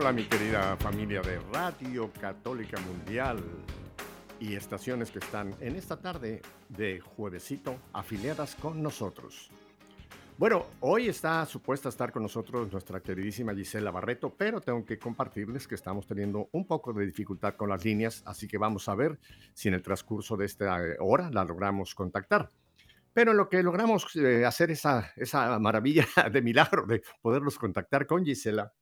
[0.00, 3.38] Hola mi querida familia de Radio Católica Mundial
[4.40, 9.50] y estaciones que están en esta tarde de juevesito afiliadas con nosotros.
[10.38, 15.68] Bueno, hoy está supuesta estar con nosotros nuestra queridísima Gisela Barreto, pero tengo que compartirles
[15.68, 19.20] que estamos teniendo un poco de dificultad con las líneas, así que vamos a ver
[19.52, 22.48] si en el transcurso de esta eh, hora la logramos contactar.
[23.12, 28.24] Pero lo que logramos eh, hacer esa, esa maravilla de milagro de poderlos contactar con
[28.24, 28.72] Gisela,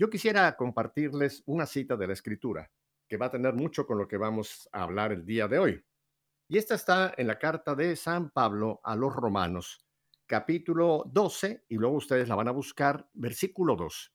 [0.00, 2.72] yo quisiera compartirles una cita de la escritura
[3.06, 5.84] que va a tener mucho con lo que vamos a hablar el día de hoy.
[6.48, 9.84] Y esta está en la carta de San Pablo a los romanos,
[10.26, 14.14] capítulo 12, y luego ustedes la van a buscar, versículo 2.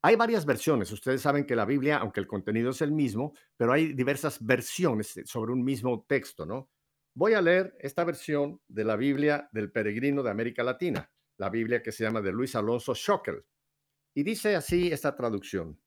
[0.00, 0.90] Hay varias versiones.
[0.90, 5.20] Ustedes saben que la Biblia, aunque el contenido es el mismo, pero hay diversas versiones
[5.26, 6.70] sobre un mismo texto, ¿no?
[7.14, 11.82] Voy a leer esta versión de la Biblia del peregrino de América Latina, la Biblia
[11.82, 13.44] que se llama de Luis Alonso Schockel.
[14.16, 15.78] Y dice así esta traducción.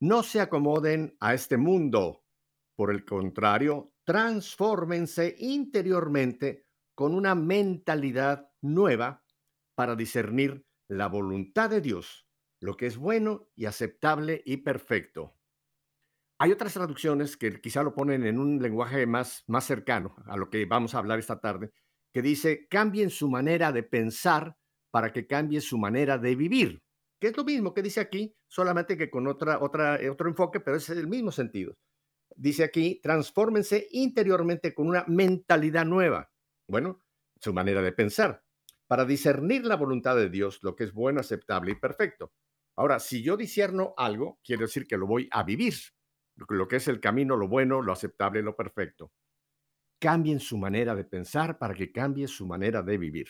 [0.00, 2.24] No se acomoden a este mundo.
[2.74, 9.24] Por el contrario, transfórmense interiormente con una mentalidad nueva
[9.76, 12.26] para discernir la voluntad de Dios,
[12.60, 15.36] lo que es bueno y aceptable y perfecto.
[16.40, 20.50] Hay otras traducciones que quizá lo ponen en un lenguaje más, más cercano a lo
[20.50, 21.70] que vamos a hablar esta tarde,
[22.12, 24.58] que dice, cambien su manera de pensar
[24.90, 26.84] para que cambie su manera de vivir,
[27.20, 30.76] que es lo mismo que dice aquí, solamente que con otra, otra, otro enfoque, pero
[30.76, 31.76] es el mismo sentido.
[32.36, 36.30] Dice aquí, transfórmense interiormente con una mentalidad nueva.
[36.68, 37.02] Bueno,
[37.40, 38.42] su manera de pensar,
[38.86, 42.32] para discernir la voluntad de Dios, lo que es bueno, aceptable y perfecto.
[42.76, 45.74] Ahora, si yo disierno algo, quiere decir que lo voy a vivir,
[46.48, 49.12] lo que es el camino, lo bueno, lo aceptable lo perfecto.
[50.00, 53.28] Cambien su manera de pensar para que cambie su manera de vivir.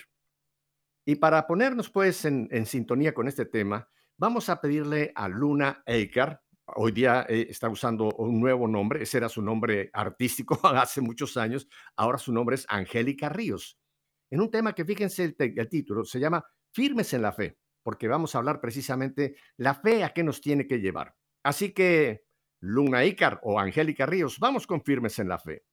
[1.04, 6.42] Y para ponernos pues en, sintonía con este tema, vamos a pedirle a Luna Eikar,
[6.76, 11.36] hoy día eh, está usando un nuevo nombre, ese era su nombre artístico hace muchos
[11.36, 13.78] años, ahora su nombre es Angélica Ríos,
[14.30, 16.42] en un tema que fíjense el, el, título, se llama
[16.72, 20.66] Firmes en la fe, porque vamos a hablar precisamente la fe a qué nos tiene
[20.66, 21.14] que llevar.
[21.42, 22.24] Así que,
[22.60, 25.64] Luna Icar o Angélica Ríos, vamos con Firmes en la fe.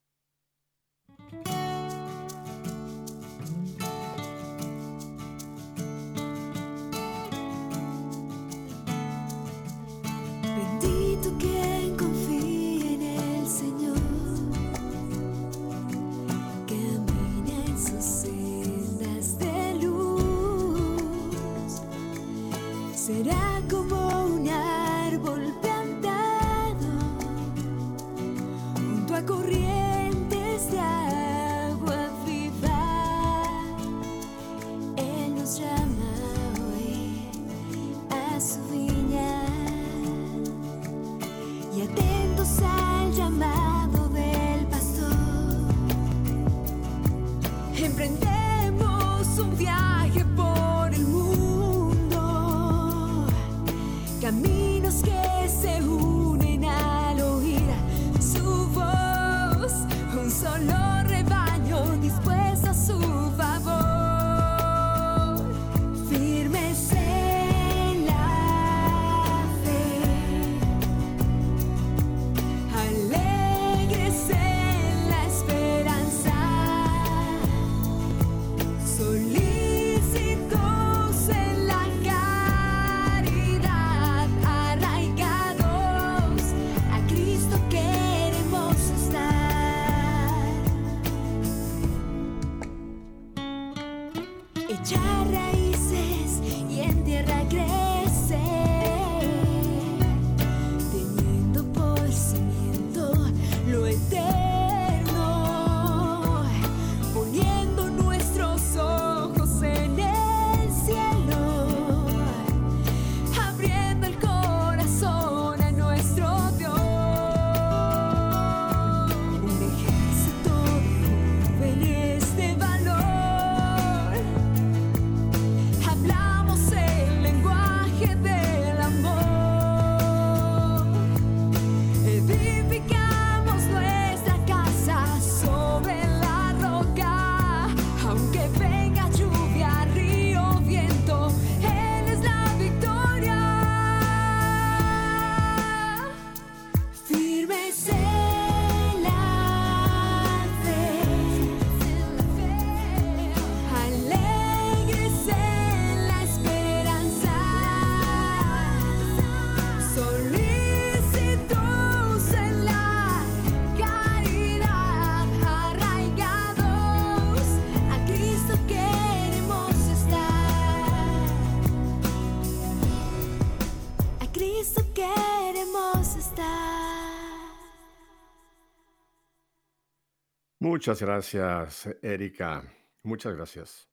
[180.71, 182.63] Muchas gracias, Erika.
[183.03, 183.89] Muchas gracias.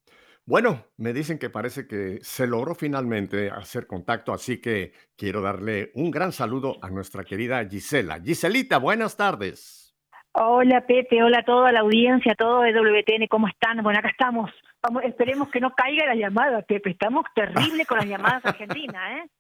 [0.47, 5.91] Bueno, me dicen que parece que se logró finalmente hacer contacto, así que quiero darle
[5.97, 8.21] un gran saludo a nuestra querida Gisela.
[8.21, 9.97] Giselita, buenas tardes.
[10.31, 13.83] Hola Pepe, hola a toda la audiencia, todo de WTN, ¿cómo están?
[13.83, 14.49] Bueno, acá estamos.
[14.81, 16.91] Vamos, esperemos que no caiga la llamada, Pepe.
[16.91, 19.31] Estamos terribles con las llamadas argentinas, ¿eh?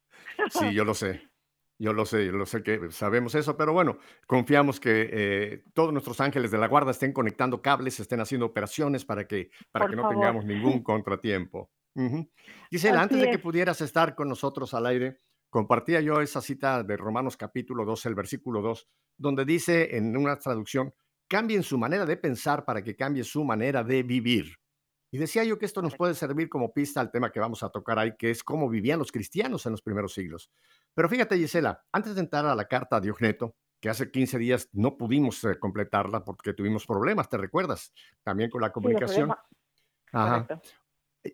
[0.50, 1.23] Sí, yo lo sé.
[1.81, 5.93] Yo lo sé, yo lo sé que sabemos eso, pero bueno, confiamos que eh, todos
[5.93, 9.91] nuestros ángeles de la guarda estén conectando cables, estén haciendo operaciones para que, para Por
[9.91, 10.17] que no favor.
[10.17, 11.71] tengamos ningún contratiempo.
[11.95, 12.29] Ujú.
[12.71, 15.21] Gisela, antes de que pudieras estar con nosotros al aire,
[15.51, 20.37] compartía yo esa cita de Romanos capítulo 12, el versículo 2, donde dice en una
[20.37, 20.93] traducción,
[21.29, 24.59] cambien su manera de pensar para que cambie su manera de vivir.
[25.11, 27.71] Y decía yo que esto nos puede servir como pista al tema que vamos a
[27.71, 30.51] tocar ahí, que es cómo vivían los cristianos en los primeros siglos.
[30.99, 34.69] Pero fíjate, Gisela, antes de entrar a la carta a Diogneto, que hace 15 días
[34.73, 37.93] no pudimos eh, completarla porque tuvimos problemas, ¿te recuerdas?
[38.25, 39.29] También con la Sí, comunicación.
[39.29, 39.39] podemos-
[40.11, 40.43] Ajá.
[40.49, 40.69] correcto.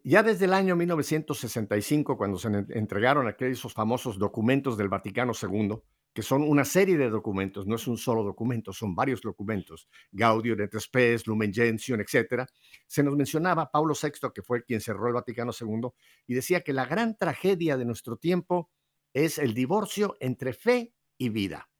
[0.05, 5.79] Ya desde el año 1965, cuando se en- entregaron aquellos famosos documentos del Vaticano II,
[6.13, 10.61] que son una serie de documentos, no es un solo documento, son varios documentos, Gaudium
[10.61, 12.47] et Spes, Lumen Gentium, etcétera,
[12.87, 15.89] se nos mencionaba Pablo VI, que fue quien cerró el Vaticano II,
[16.27, 18.71] y decía que la gran tragedia de nuestro tiempo
[19.15, 21.71] es el divorcio entre fe y vida.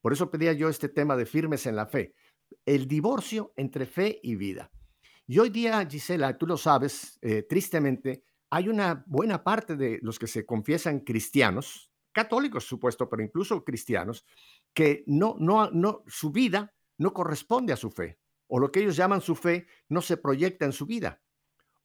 [0.00, 2.14] Por eso pedía yo este tema de firmes en la fe,
[2.64, 4.70] el divorcio entre fe y vida.
[5.26, 10.18] Y hoy día, Gisela, tú lo sabes, eh, tristemente, hay una buena parte de los
[10.18, 14.24] que se confiesan cristianos, católicos supuesto, pero incluso cristianos,
[14.72, 18.96] que no, no, no, su vida no corresponde a su fe, o lo que ellos
[18.96, 21.20] llaman su fe no se proyecta en su vida.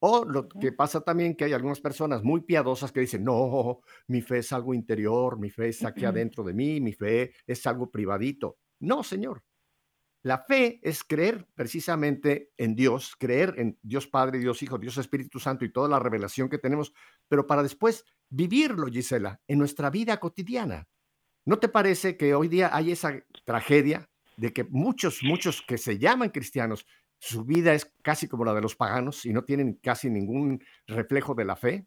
[0.06, 4.22] O lo que pasa también que hay algunas personas muy piadosas que dicen, no, mi
[4.22, 7.90] fe es algo interior, mi fe está aquí adentro de mí, mi fe es algo
[7.90, 8.58] privadito.
[8.82, 9.46] No, señor.
[10.22, 15.40] La fe es creer precisamente en Dios, creer en Dios Padre, Dios Hijo, Dios Espíritu
[15.40, 16.92] Santo y toda la revelación que tenemos,
[17.30, 20.86] pero para después vivirlo, Gisela, en nuestra vida cotidiana.
[21.46, 25.98] ¿No te parece que hoy día hay esa tragedia de que muchos, muchos que se
[25.98, 26.86] llaman cristianos,
[27.24, 31.34] su vida es casi como la de los paganos y no tienen casi ningún reflejo
[31.34, 31.86] de la fe?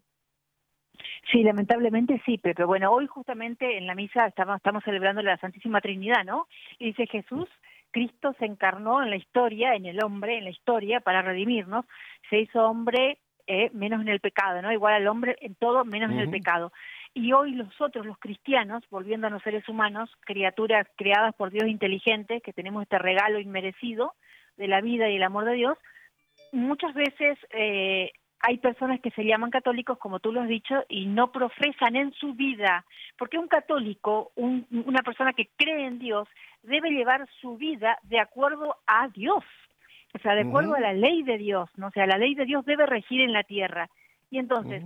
[1.31, 2.63] Sí, lamentablemente sí, Pepe.
[2.63, 6.47] Bueno, hoy justamente en la misa estamos, estamos celebrando la Santísima Trinidad, ¿no?
[6.79, 7.47] Y dice Jesús,
[7.91, 11.85] Cristo se encarnó en la historia, en el hombre, en la historia, para redimirnos.
[12.31, 14.71] Se hizo hombre eh, menos en el pecado, ¿no?
[14.71, 16.71] Igual al hombre en todo, menos en el pecado.
[17.13, 22.41] Y hoy nosotros, los cristianos, volviendo a los seres humanos, criaturas creadas por Dios inteligentes,
[22.41, 24.15] que tenemos este regalo inmerecido
[24.57, 25.77] de la vida y el amor de Dios,
[26.51, 31.05] muchas veces eh, hay personas que se llaman católicos, como tú lo has dicho, y
[31.07, 32.85] no profesan en su vida,
[33.17, 36.27] porque un católico, un- una persona que cree en Dios,
[36.63, 39.43] debe llevar su vida de acuerdo a Dios,
[40.13, 41.87] o sea, de acuerdo a la ley de Dios, ¿no?
[41.87, 43.89] O sea, la ley de Dios debe regir en la tierra.
[44.29, 44.83] Y entonces,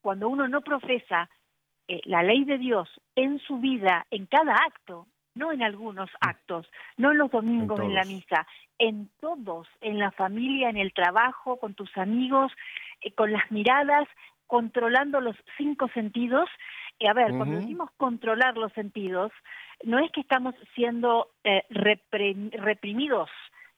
[0.00, 1.28] cuando uno no profesa
[1.88, 5.06] eh, la ley de Dios en su vida, en cada acto,
[5.38, 8.46] no en algunos actos, no en los domingos en, la misa,
[8.78, 12.52] en todos, en la familia, en el trabajo, con tus amigos,
[13.00, 14.08] eh, con las miradas,
[14.46, 16.48] controlando los cinco sentidos.
[16.98, 19.30] Y a ver, cuando decimos controlar los sentidos,
[19.84, 23.30] no es que estamos siendo eh, reprimidos,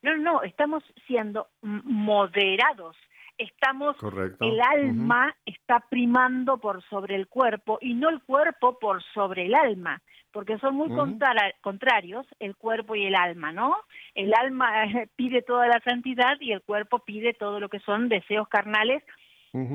[0.02, 2.96] no, no, estamos siendo mm, moderados,
[3.40, 4.44] estamos Correcto.
[4.44, 9.54] el alma está primando por sobre el cuerpo y no el cuerpo por sobre el
[9.54, 10.00] alma,
[10.32, 13.76] porque son muy contra- contrarios el cuerpo y el alma, ¿no?
[14.14, 14.70] El alma
[15.16, 19.02] pide toda la santidad y el cuerpo pide todo lo que son deseos carnales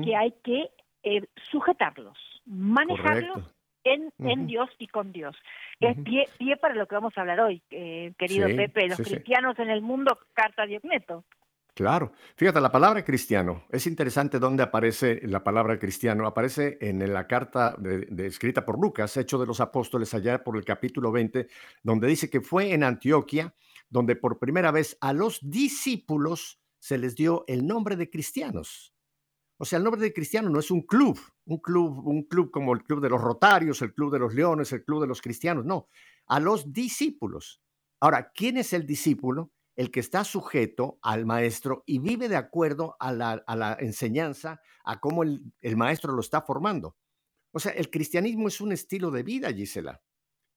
[0.02, 0.70] que hay que
[1.02, 3.52] eh, sujetarlos, manejarlos Correcto.
[3.84, 4.46] en, en.
[4.46, 5.36] Dios y con Dios.
[5.80, 8.96] Es pie, pie para lo que vamos a hablar hoy, eh, querido Sí, Pepe, los
[8.96, 9.10] sí, sí.
[9.10, 11.24] cristianos en el mundo, carta a Diogneto.
[11.76, 12.12] Claro.
[12.36, 16.26] Fíjate, la palabra cristiano, es interesante dónde aparece la palabra cristiano.
[16.26, 20.64] Aparece en la carta de- escrita por Lucas, Hecho de los Apóstoles, allá por el
[20.64, 21.48] capítulo 20,
[21.82, 23.54] donde dice que fue en Antioquia
[23.90, 28.94] donde por primera vez a los discípulos se les dio el nombre de cristianos.
[29.58, 32.72] O sea, el nombre de cristiano no es un club, un club, un club como
[32.72, 35.66] el club de los Rotarios, el club de los Leones, el club de los cristianos,
[35.66, 35.88] no,
[36.26, 37.62] a los discípulos.
[38.00, 39.52] Ahora, ¿quién es el discípulo?
[39.76, 45.22] El que está sujeto al maestro y vive de acuerdo a la, enseñanza, a cómo
[45.22, 46.96] el, el maestro lo está formando.
[47.52, 50.02] O sea, el cristianismo es un estilo de vida, Gisela.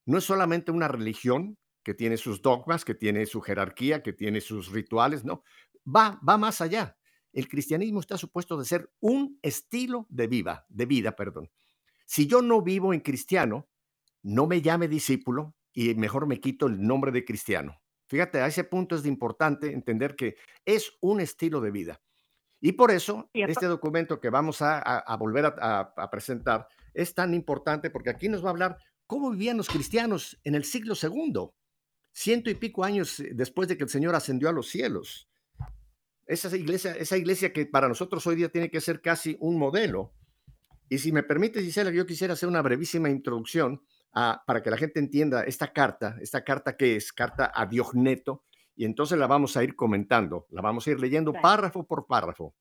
[0.06, 4.42] No es solamente una religión que tiene sus dogmas, que tiene su jerarquía, que tiene
[4.42, 5.44] sus rituales, no.
[5.86, 6.98] Va, va más allá.
[7.32, 11.52] El cristianismo está supuesto de ser un estilo de vida, de vida, perdón.
[12.06, 13.70] Si yo no vivo en cristiano,
[14.24, 17.79] no me llame discípulo y mejor me quito el nombre de cristiano.
[18.10, 20.36] Fíjate, a ese punto es importante entender que
[20.66, 22.02] es un estilo de vida.
[22.60, 27.14] Y por eso este documento que vamos a, a- a volver a, a- presentar es
[27.14, 30.96] tan importante porque aquí nos va a hablar cómo vivían los cristianos en el siglo
[30.96, 31.54] segundo,
[32.12, 35.30] ciento y pico años eh, después de que el Señor ascendió a los cielos.
[36.26, 40.14] Esa iglesia, esa iglesia que para nosotros hoy día tiene que ser casi un modelo.
[40.90, 43.82] Y si me permite, Gisela, yo quisiera hacer una brevísima introducción
[44.14, 48.44] a- para que la gente entienda esta carta, esta carta que es carta a Diogneto,
[48.76, 52.56] y entonces la vamos a ir comentando, la vamos a ir leyendo párrafo por párrafo.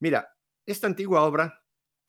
[0.00, 1.62] Mira, esta antigua obra,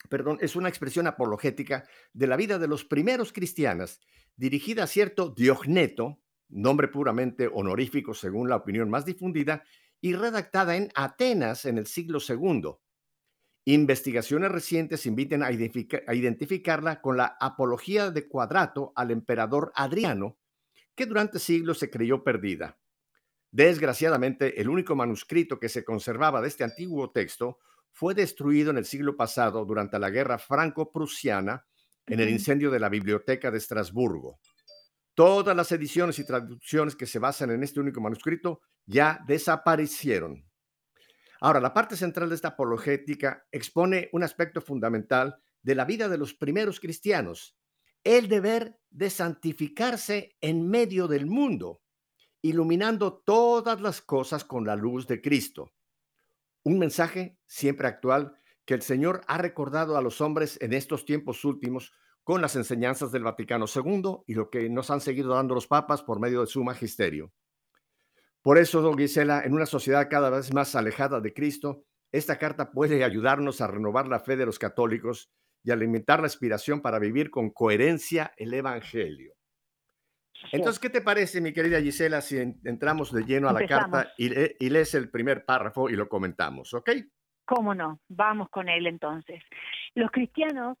[0.08, 4.00] perdón, es una expresión apologética de la vida de los primeros cristianos,
[4.36, 9.64] dirigida a cierto Diogneto, nombre puramente honorífico según la opinión más difundida,
[10.00, 12.81] y redactada en Atenas en el siglo II.
[13.64, 20.38] Investigaciones recientes invitan a, a identificarla con la apología de Cuadrato al emperador Adriano,
[20.94, 22.78] que durante siglos se creyó perdida.
[23.52, 27.58] Desgraciadamente, el único manuscrito que se conservaba de este antiguo texto
[27.92, 31.64] fue destruido en el siglo pasado durante la guerra franco-prusiana
[32.06, 34.40] en el incendio de la biblioteca de Estrasburgo.
[35.14, 40.44] Todas las ediciones y traducciones que se basan en este único manuscrito ya desaparecieron.
[41.44, 46.16] Ahora, la parte central de esta apologética expone un aspecto fundamental de la vida de
[46.16, 47.58] los primeros cristianos,
[48.04, 51.82] el deber de santificarse en medio del mundo,
[52.42, 55.72] iluminando todas las cosas con la luz de Cristo.
[56.62, 61.44] Un mensaje siempre actual que el Señor ha recordado a los hombres en estos tiempos
[61.44, 65.66] últimos con las enseñanzas del Vaticano II y lo que nos han seguido dando los
[65.66, 67.32] papas por medio de su magisterio.
[68.42, 72.72] Por eso, don Gisela, en una sociedad cada vez más alejada de Cristo, esta carta
[72.72, 75.30] puede ayudarnos a renovar la fe de los católicos
[75.64, 79.32] y alimentar la aspiración para vivir con coherencia el Evangelio.
[80.50, 83.90] Entonces, ¿qué te parece, mi querida Gisela, si en- entramos de lleno a la Empezamos.
[83.92, 86.90] carta y, le- y lees el primer párrafo y lo comentamos, ¿ok?
[87.44, 88.00] ¿Cómo no?
[88.08, 89.40] Vamos con él entonces.
[89.94, 90.76] Los cristianos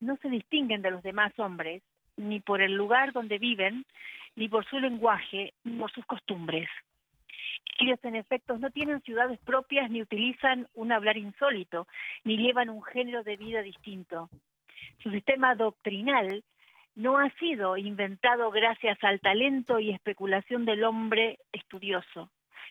[0.00, 1.82] no se distinguen de los demás hombres
[2.18, 3.84] ni por el lugar donde viven,
[4.34, 6.68] ni por su lenguaje, ni por sus costumbres.
[7.78, 11.86] Ellos, en efecto, no tienen ciudades propias, ni utilizan un hablar insólito,
[12.24, 14.30] ni llevan un género de vida distinto.
[15.02, 16.42] Su sistema doctrinal
[16.94, 22.30] no ha sido inventado gracias al talento y especulación del hombre estudioso,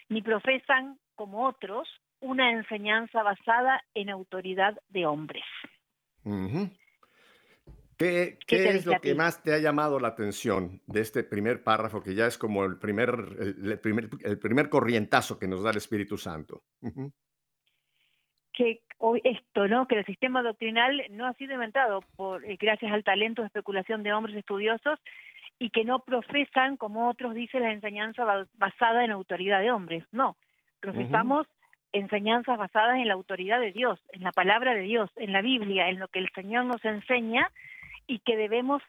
[0.09, 1.87] ni profesan, como otros,
[2.19, 5.45] una enseñanza basada en autoridad de hombres.
[6.23, 6.69] Ujú.
[6.69, 6.84] ¿Qué,
[7.97, 12.01] ¿Qué qué es lo que más te ha llamado la atención de este primer párrafo,
[12.03, 13.09] que ya es como el primer,
[13.39, 16.63] el, el primer, el primer corrientazo que nos da el Espíritu Santo?
[18.53, 18.81] Que
[19.23, 19.87] esto, ¿no?
[19.87, 24.03] Que el sistema doctrinal no ha sido inventado por eh, gracias al talento de especulación
[24.03, 24.99] de hombres estudiosos
[25.59, 30.03] y que no profesan, como otros dicen, la enseñanza ba- basada en autoridad de hombres.
[30.11, 30.37] No,
[30.79, 31.47] profesamos
[31.93, 35.87] enseñanzas basadas en la autoridad de Dios, en la palabra de Dios, en la Biblia,
[35.89, 37.49] en lo que el Señor nos enseña
[38.07, 38.81] y que debemos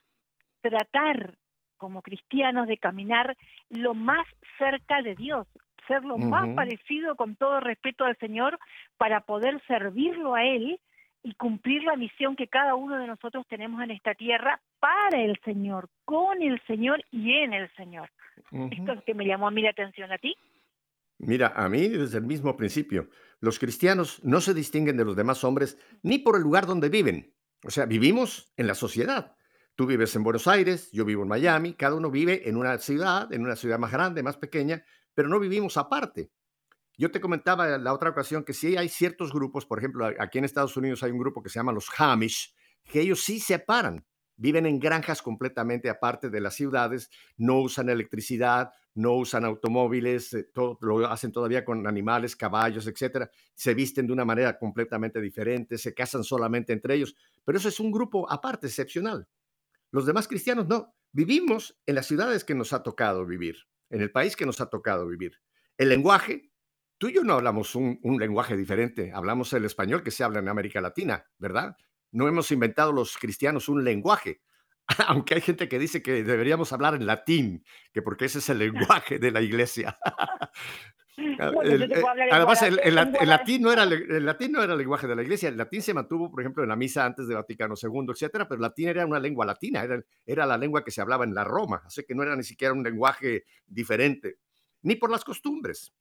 [0.60, 1.36] tratar
[1.76, 3.36] como cristianos de caminar
[3.70, 4.26] lo más
[4.58, 5.46] cerca de Dios,
[5.86, 8.58] ser lo más parecido con todo respeto al Señor
[8.96, 10.80] para poder servirlo a Él
[11.22, 15.38] y cumplir la misión que cada uno de nosotros tenemos en esta tierra para el
[15.44, 18.10] Señor, con el Señor y en el Señor.
[18.52, 20.36] Esto es lo que me llamó a mí la atención a ti.
[21.18, 23.08] Mira, a mí desde el mismo principio,
[23.40, 27.32] los cristianos no se distinguen de los demás hombres ni por el lugar donde viven.
[27.64, 29.36] O sea, vivimos en la sociedad.
[29.74, 33.32] Tú vives en Buenos Aires, yo vivo en Miami, cada uno vive en una ciudad,
[33.32, 34.84] en una ciudad más grande, más pequeña,
[35.14, 36.30] pero no vivimos aparte.
[36.96, 40.38] Yo te comentaba en la otra ocasión que sí hay ciertos grupos, por ejemplo, aquí
[40.38, 43.58] en Estados Unidos hay un grupo que se llama los Hamish, que ellos sí se
[43.58, 50.32] separan, viven en granjas completamente aparte de las ciudades, no usan electricidad, no usan automóviles,
[50.32, 50.48] eh,
[50.80, 55.94] lo hacen todavía con animales, caballos, etcétera, se visten de una manera completamente diferente, se
[55.94, 59.28] casan solamente entre ellos, pero eso es un grupo aparte, excepcional.
[59.90, 63.56] Los demás cristianos no, vivimos en las ciudades que nos ha tocado vivir,
[63.90, 65.40] en el país que nos ha tocado vivir.
[65.76, 66.50] El lenguaje,
[66.96, 70.48] tú y yo no hablamos un lenguaje diferente, hablamos el español que se habla en
[70.48, 71.76] América Latina, ¿verdad?
[72.12, 74.40] No hemos inventado los cristianos un lenguaje,
[75.08, 78.58] aunque hay gente que dice que deberíamos hablar en latín, que porque ese es el
[78.98, 79.98] lenguaje de la iglesia.
[81.18, 84.78] Bueno, El- yo te eh, además, el, latín no era, el latín no era el
[84.78, 87.34] lenguaje de la iglesia, el latín se mantuvo, por ejemplo, en la misa antes de
[87.34, 90.90] Vaticano II, etcétera, pero el latín era una lengua latina, era, era la lengua que
[90.90, 94.40] se hablaba en la Roma, así que no era ni siquiera un lenguaje diferente,
[94.82, 95.94] ni por las costumbres.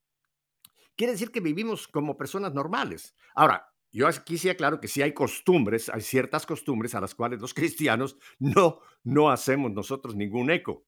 [0.98, 3.16] Quiere decir que vivimos como personas normales.
[3.36, 3.66] Ahora,
[3.98, 7.54] yo aquí sí aclaro que sí hay costumbres, hay ciertas costumbres a las cuales los
[7.56, 10.86] cristianos no, no hacemos nosotros ningún eco.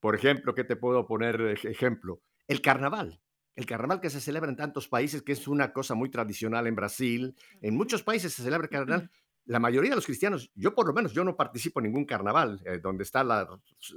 [0.00, 2.22] Por ejemplo, ¿qué te puedo poner ejemplo?
[2.46, 3.20] El carnaval.
[3.56, 6.76] El carnaval que se celebra en tantos países, que es una cosa muy tradicional en
[6.76, 7.34] Brasil.
[7.60, 9.10] En muchos países se celebra el carnaval.
[9.46, 12.60] La mayoría de los cristianos, yo por lo menos, yo no participo en ningún carnaval,
[12.64, 13.48] eh, donde está la,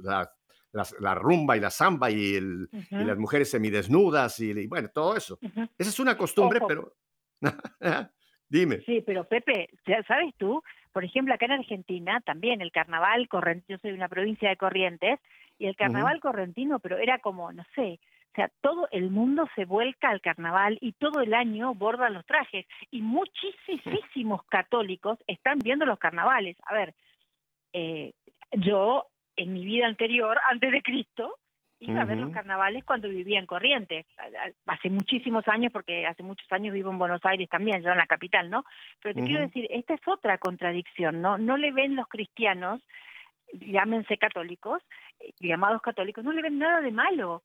[0.01, 0.31] la,
[0.71, 4.67] las- la rumba y la samba y, el- y Ujú, las mujeres semidesnudas y, y
[4.67, 5.41] bueno, todo eso.
[5.41, 5.67] ujú.
[5.77, 6.67] Esa es una costumbre, Ojo.
[6.67, 6.95] pero...
[8.51, 8.81] Dime.
[8.81, 9.69] Sí, pero Pepe,
[10.05, 10.61] ¿sabes tú?
[10.91, 14.57] Por ejemplo, acá en Argentina también el carnaval correntino, yo soy de una provincia de
[14.57, 15.19] Corrientes,
[15.57, 17.99] y el carnaval correntino, pero era como, no sé,
[18.31, 22.25] o sea, todo el mundo se vuelca al carnaval y todo el año bordan los
[22.25, 22.65] trajes.
[22.89, 26.57] Y muchísimos católicos están viendo los carnavales.
[26.65, 26.95] A ver,
[27.73, 28.13] eh,
[28.53, 29.05] yo
[29.35, 31.35] en mi vida anterior, antes de Cristo,
[31.81, 34.05] iba a ver los carnavales cuando vivía en Corrientes.
[34.67, 38.05] Hace muchísimos años, porque hace muchos años vivo en Buenos Aires también, yo en la
[38.07, 38.63] capital, ¿no?
[39.01, 41.37] Pero te quiero decir, esta es otra contradicción, ¿no?
[41.37, 42.81] No le ven los cristianos,
[43.53, 44.81] llámense católicos,
[45.19, 47.43] eh, llamados católicos, no le ven nada de malo.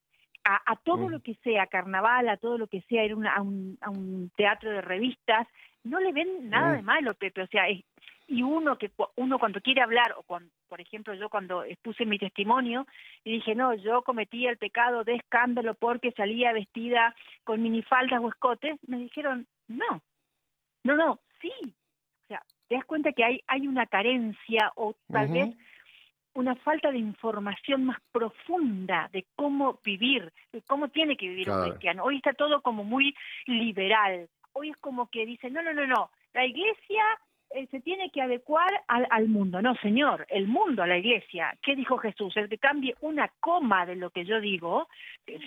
[0.48, 3.42] A, a todo lo que sea carnaval, a todo lo que sea ir una- a,
[3.42, 5.48] un, a un teatro de revistas,
[5.82, 7.42] no le ven nada de malo, Pepe.
[7.42, 7.84] O sea, es-
[8.28, 12.18] y uno que uno cuando quiere hablar, o cuando, por ejemplo, yo cuando expuse mi
[12.18, 12.86] testimonio
[13.24, 17.14] y dije, no, yo cometí el pecado de escándalo porque salía vestida
[17.44, 20.02] con minifaldas o escotes, me dijeron, no,
[20.84, 21.52] no, no, sí.
[21.62, 25.56] O sea, te das cuenta que hay, hay una carencia o tal vez
[26.34, 31.56] una falta de información más profunda de cómo vivir, de cómo tiene que vivir un
[31.56, 31.70] Claro.
[31.70, 32.04] cristiano.
[32.04, 33.14] Hoy está todo como muy
[33.46, 34.28] liberal.
[34.52, 37.04] Hoy es como que dicen, no, no, no, no, la iglesia
[37.56, 39.62] eh, se tiene que adecuar al, al mundo.
[39.62, 41.56] No, señor, el mundo a la iglesia.
[41.62, 42.36] ¿Qué dijo Jesús?
[42.36, 44.88] El que cambie una coma de lo que yo digo,
[45.24, 45.38] que,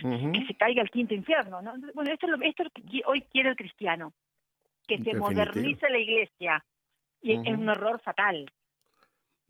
[0.47, 1.61] se caiga al quinto infierno.
[1.61, 1.73] ¿no?
[1.93, 4.13] Bueno, esto es lo, esto es lo que hoy quiere el cristiano,
[4.87, 5.29] que se Definitivo.
[5.31, 6.65] modernice la iglesia.
[7.21, 8.49] Y es- un error fatal.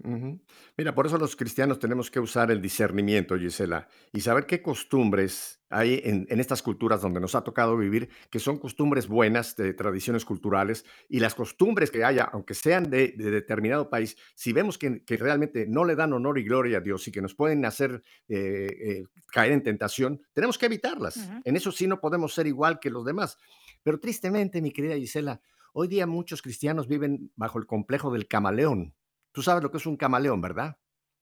[0.01, 0.39] Ujú.
[0.77, 5.61] Mira, por eso los cristianos tenemos que usar el discernimiento, Gisela, y saber qué costumbres
[5.69, 9.73] hay en, en estas culturas donde nos ha tocado vivir, que son costumbres buenas, de
[9.73, 14.77] tradiciones culturales, y las costumbres que haya, aunque sean de, de determinado país, si vemos
[14.77, 17.65] que, que realmente no le dan honor y gloria a Dios y que nos pueden
[17.65, 21.17] hacer eh, eh, caer en tentación, tenemos que evitarlas.
[21.17, 21.41] Ujú.
[21.43, 23.37] En eso sí no podemos ser igual que los demás.
[23.83, 25.41] Pero tristemente, mi querida Gisela,
[25.73, 28.95] hoy día muchos cristianos viven bajo el complejo del camaleón.
[29.31, 30.77] Tú sabes lo que es un camaleón, ¿verdad?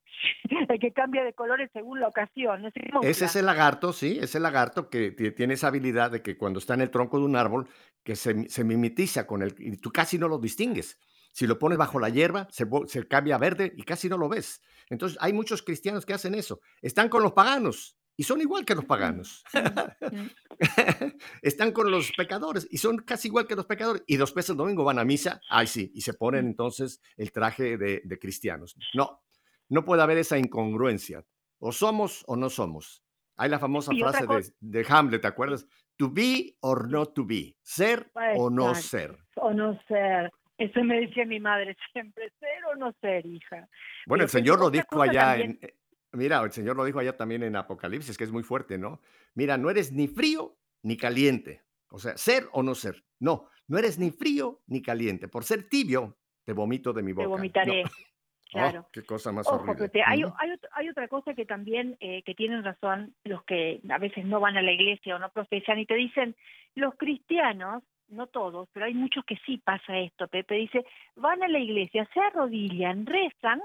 [0.68, 2.62] el que cambia de colores según la ocasión.
[2.72, 6.22] Se Ese es el lagarto, sí, es el lagarto que ti- tiene esa habilidad de
[6.22, 7.68] que cuando está en el tronco de un árbol,
[8.02, 10.98] que se, se mimetiza con él y tú casi no lo distingues.
[11.32, 14.28] Si lo pones bajo la hierba, se, se cambia a verde y casi no lo
[14.28, 14.62] ves.
[14.88, 16.60] Entonces, hay muchos cristianos que hacen eso.
[16.80, 19.44] Están con los paganos y son igual que los paganos.
[21.42, 24.02] Están con los pecadores y son casi igual que los pecadores.
[24.08, 27.78] Y después el domingo van a misa, ay sí, y se ponen entonces el traje
[27.78, 28.76] de, de cristianos.
[28.92, 29.22] No,
[29.68, 31.24] no puede haber esa incongruencia.
[31.60, 33.04] O somos o no somos.
[33.36, 35.64] Hay la famosa frase de, de Hamlet, ¿te acuerdas?
[35.96, 37.56] To be or not to be.
[37.62, 38.88] Ser o no Exacto.
[38.88, 39.18] ser.
[39.36, 40.32] O no ser.
[40.58, 43.68] Eso me decía mi madre siempre, ser o no ser, hija.
[44.06, 45.77] Bueno, el Pero, Señor lo dijo allá también- en...
[46.12, 49.00] Mira, el Señor lo dijo allá también en Apocalipsis, que es muy fuerte, ¿no?
[49.34, 51.62] Mira, no eres ni frío ni caliente.
[51.90, 53.04] O sea, ser o no ser.
[53.18, 55.28] No, no eres ni frío ni caliente.
[55.28, 57.24] Por ser tibio, te vomito de mi boca.
[57.24, 57.36] Te No.
[57.36, 57.84] vomitaré.
[57.84, 57.88] Oh,
[58.50, 58.88] Claro.
[58.90, 59.88] qué cosa más Ojo, horrible.
[59.90, 63.98] Pepe, hay, hay, hay otra cosa que también, eh, que tienen razón los que a
[63.98, 66.34] veces no van a la iglesia o no profesan y te dicen,
[66.74, 71.48] los cristianos, no todos, pero hay muchos que sí pasa esto, Pepe, dice, van a
[71.48, 73.60] la iglesia, se arrodillan, rezan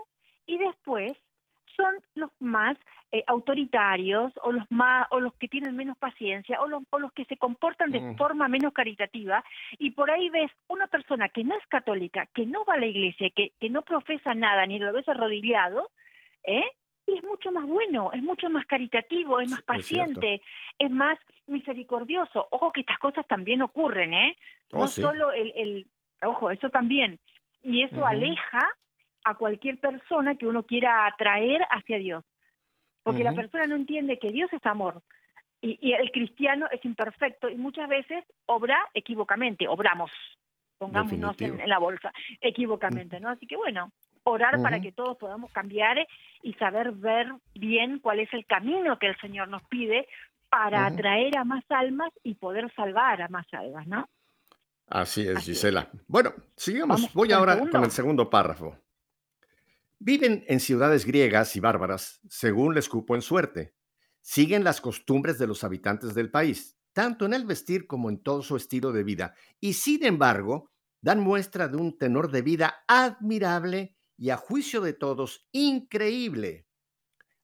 [0.45, 1.13] y después
[1.75, 2.77] son los más
[3.12, 7.12] eh, autoritarios o los más o los que tienen menos paciencia o los, o los
[7.13, 8.17] que se comportan de Mm.
[8.17, 9.43] forma menos caritativa
[9.77, 12.88] y por ahí ves una persona que no es católica, que no va a la
[12.88, 15.91] iglesia, que, que no profesa nada ni lo ves arrodillado,
[16.43, 16.65] ¿eh?
[17.05, 20.41] Y es mucho más bueno, es mucho más caritativo, es más paciente,
[20.79, 22.47] es más misericordioso.
[22.49, 24.38] Ojo que estas cosas también ocurren, ¿eh?
[24.71, 25.01] Oh, no sí.
[25.01, 25.88] solo el, el,
[26.23, 27.19] ojo, eso también.
[27.62, 28.67] Y eso aleja
[29.23, 32.23] a cualquier persona que uno quiera atraer hacia Dios.
[33.03, 33.41] Porque la Ujú.
[33.41, 35.01] persona no entiende que Dios es amor.
[35.62, 40.12] Y, y el cristiano es imperfecto y muchas veces obra equivocamente, obramos,
[40.77, 43.29] pongámonos en, en la bolsa, equivocamente, ¿no?
[43.29, 43.89] Así que bueno,
[44.23, 44.83] orar para Ujú.
[44.83, 46.05] que todos podamos cambiar
[46.41, 50.07] y saber ver bien cuál es el camino que el Señor nos pide
[50.49, 54.07] para atraer a más almas y poder salvar a más almas, ¿no?
[54.88, 55.57] Así es, Así es.
[55.57, 55.89] Gisela.
[56.07, 57.01] Bueno, sigamos.
[57.01, 57.71] Vamos Voy ahora segundo.
[57.71, 58.77] con el segundo párrafo.
[60.05, 63.73] Viven en ciudades griegas y bárbaras, según les cupo en suerte.
[64.19, 68.41] Siguen las costumbres de los habitantes del país, tanto en el vestir como en todo
[68.41, 73.95] su estilo de vida, y sin embargo, dan muestra de un tenor de vida admirable
[74.17, 76.67] y a juicio de todos increíble.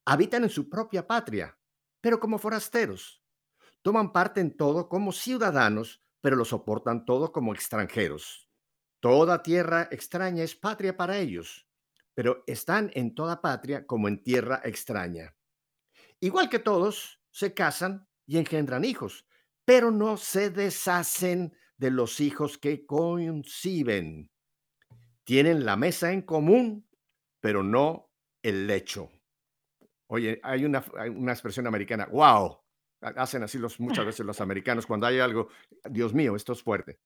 [0.04, 1.58] habitan en su propia patria,
[2.02, 3.24] pero como forasteros.
[3.82, 8.50] Toman parte en todo como ciudadanos, pero lo soportan todo como extranjeros.
[9.00, 11.69] Toda tierra extraña es patria para ellos,
[12.20, 15.34] pero están en toda patria como en tierra extraña.
[16.20, 19.26] Igual que todos, se casan y engendran hijos,
[19.64, 24.30] pero no se deshacen de los hijos que conciben.
[25.24, 26.90] Tienen la mesa en común,
[27.40, 28.12] pero no
[28.44, 29.10] el lecho.
[30.08, 32.60] Oye, hay una, hay una expresión americana, wow,
[33.00, 35.48] hacen así los, muchas veces los americanos cuando hay algo,
[35.90, 37.00] Dios mío, esto es fuerte.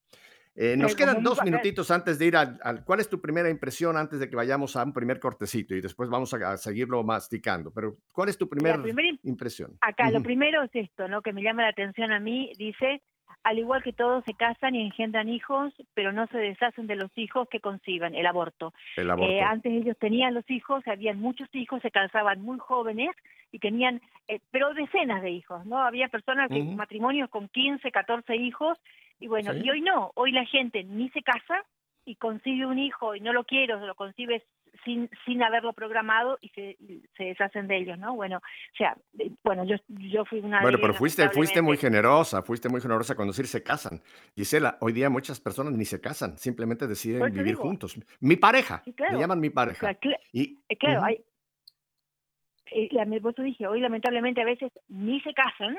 [0.56, 1.52] Eh, nos Eh, quedan dos papel.
[1.52, 4.76] minutitos antes de ir al, al- ¿Cuál es tu primera impresión antes de que vayamos
[4.76, 7.72] a un primer cortecito y después vamos a, a seguirlo masticando?
[7.74, 9.72] Pero, ¿cuál es tu primera primera im- impresión?
[9.82, 11.22] Acá lo primero es esto, ¿no?
[11.24, 13.02] Que me llama la atención a mí, dice,
[13.42, 17.12] al igual que todos se casan y engendran hijos, pero no se deshacen de los
[17.18, 18.74] hijos que conciban, el aborto.
[18.96, 19.34] El aborto.
[19.34, 23.10] Eh, antes ellos tenían los hijos, habían muchos hijos, se casaban muy jóvenes
[23.52, 25.80] y tenían, eh, pero decenas de hijos, ¿no?
[25.80, 28.78] Había personas, que, matrimonios con 15, 14 hijos,
[29.24, 29.62] y bueno, Sí.
[29.64, 31.64] y hoy no, hoy la gente ni se casa
[32.06, 34.44] y concibe un hijo y no lo quiere, o lo concibe
[34.84, 36.78] sin, sin haberlo programado y se,
[37.16, 38.16] se deshacen de ellos, ¿no?
[38.16, 42.42] Bueno, o sea, eh, bueno, yo, yo fui una Bueno, pero fuiste, fuiste muy generosa,
[42.42, 44.02] fuiste muy generosa cuando decir se casan.
[44.36, 47.62] Gisela, hoy día muchas personas ni se casan, simplemente deciden vivir digo.
[47.62, 47.98] juntos.
[48.20, 49.14] Mi pareja, Sí, claro.
[49.14, 49.80] me llaman mi O pareja.
[49.80, 51.08] sea, cl- Y, eh, claro, Ujú.
[51.08, 51.24] hay,
[52.72, 55.78] eh, la- por eso dije, hoy lamentablemente a veces ni se casan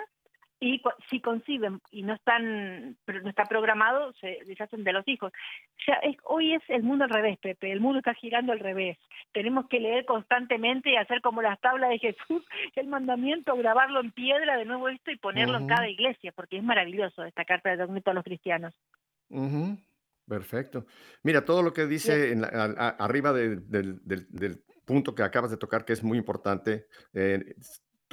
[0.65, 5.33] y si conciben y no están, no está programado, se deshacen de los hijos.
[6.03, 8.97] Es, hoy es el mundo al revés, Pepe, el mundo está girando al revés.
[9.33, 12.43] Tenemos que leer constantemente y hacer como las tablas de Jesús,
[12.77, 16.63] el mandamiento, grabarlo en piedra, de nuevo esto y ponerlo en cada iglesia, porque es
[16.63, 18.75] maravilloso esta carta de documento a los cristianos.
[20.27, 20.87] Perfecto.
[21.23, 25.15] Mira, todo lo que dice en la- a- a- arriba de- del, del- del punto
[25.15, 27.55] que acabas de tocar, que es muy importante, eh,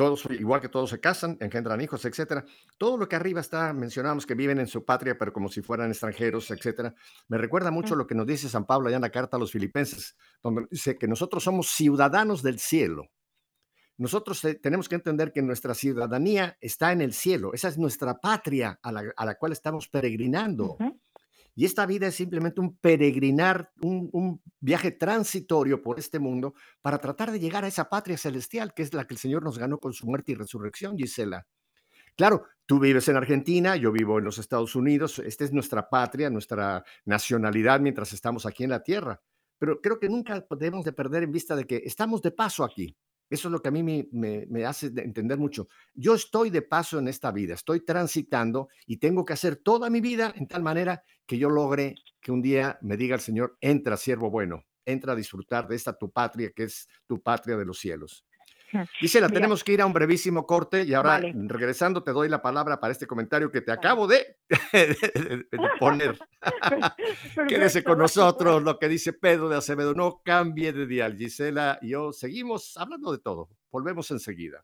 [0.02, 2.44] todos, igual que todos se casan, engendran hijos, etcétera.
[2.80, 5.92] Todo lo que arriba está, mencionamos que viven en su patria, pero como si fueran
[5.92, 6.96] extranjeros, etcétera.
[7.28, 9.52] Me recuerda mucho lo que nos dice San Pablo allá en la carta a los
[9.52, 13.12] filipenses, donde dice que nosotros somos ciudadanos del cielo.
[13.96, 17.54] Nosotros eh, tenemos que entender que nuestra ciudadanía está en el cielo.
[17.54, 20.78] Esa es nuestra patria a la, a la cual estamos peregrinando.
[21.56, 27.32] Y esta vida es simplemente un peregrinar, un, viaje transitorio por este mundo para tratar
[27.32, 29.94] de llegar a esa patria celestial que es la que el Señor nos ganó con
[29.94, 31.46] su muerte y resurrección, Gisela.
[32.16, 36.30] Claro, tú vives en Argentina, yo vivo en los Estados Unidos, esta es nuestra patria,
[36.30, 39.22] nuestra nacionalidad mientras estamos aquí en la tierra.
[39.58, 42.96] Pero creo que nunca debemos de perder en vista de que estamos de paso aquí.
[43.32, 45.70] Eso es lo que a mí me, me- hace de- entender mucho.
[45.96, 50.02] Yo estoy de paso en esta vida, estoy transitando y tengo que hacer toda mi
[50.02, 53.98] vida en tal manera que yo logre que un día me diga el Señor, entra,
[53.98, 57.80] siervo bueno, entra a disfrutar de esta tu patria que es tu patria de los
[57.80, 58.26] cielos.
[59.00, 59.36] Gisela, Mira.
[59.36, 61.34] tenemos que ir a un brevísimo corte y ahora Vale.
[61.48, 64.38] regresando te doy la palabra para este comentario que te acabo de,
[64.74, 65.48] de
[65.80, 66.20] poner.
[67.48, 69.94] Quédese con nosotros lo que dice Pedro de Acevedo.
[69.94, 71.18] No cambie de dial.
[71.18, 73.50] Gisela y yo seguimos hablando de todo.
[73.72, 74.64] Volvemos enseguida.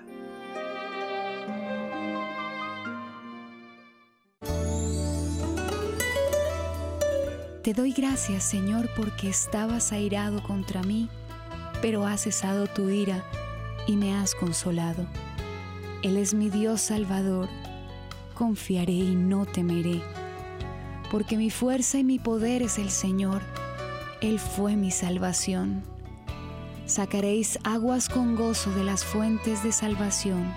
[7.71, 11.07] Te doy gracias, Señor, porque estabas airado contra mí,
[11.81, 13.23] pero has cesado tu ira
[13.87, 15.05] y me has consolado.
[16.03, 17.47] Él es mi Dios Salvador,
[18.33, 20.01] confiaré y no temeré,
[21.09, 23.41] porque mi fuerza y mi poder es el Señor,
[24.19, 25.81] Él fue mi salvación.
[26.85, 30.53] Sacaréis aguas con gozo de las fuentes de salvación,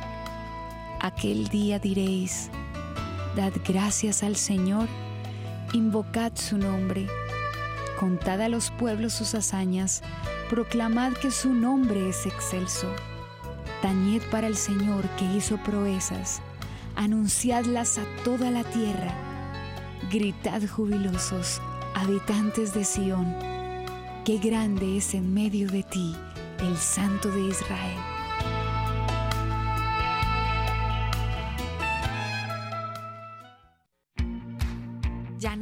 [1.00, 2.50] Aquel día diréis,
[3.36, 4.88] Dad gracias al Señor,
[5.74, 7.08] invocad su nombre,
[7.98, 10.02] contad a los pueblos sus hazañas,
[10.48, 12.88] proclamad que su nombre es excelso.
[13.82, 16.40] Tañed para el Señor que hizo proezas,
[16.94, 19.12] anunciadlas a toda la tierra.
[20.12, 21.60] Gritad jubilosos,
[21.94, 23.34] habitantes de Sión,
[24.24, 26.14] qué grande es en medio de ti
[26.60, 28.13] el Santo de Israel.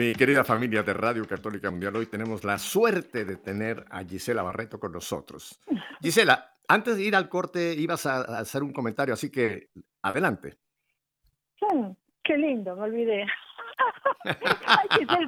[0.00, 4.42] Mi querida familia de Radio Católica Mundial, hoy tenemos la suerte de tener a Gisela
[4.42, 5.60] Barreto con nosotros.
[6.00, 9.68] Gisela, antes de ir al corte ibas a hacer un comentario, así que
[10.00, 10.56] adelante.
[11.60, 11.90] Mm,
[12.24, 13.26] qué lindo, me olvidé.
[14.24, 15.26] hay, que ser,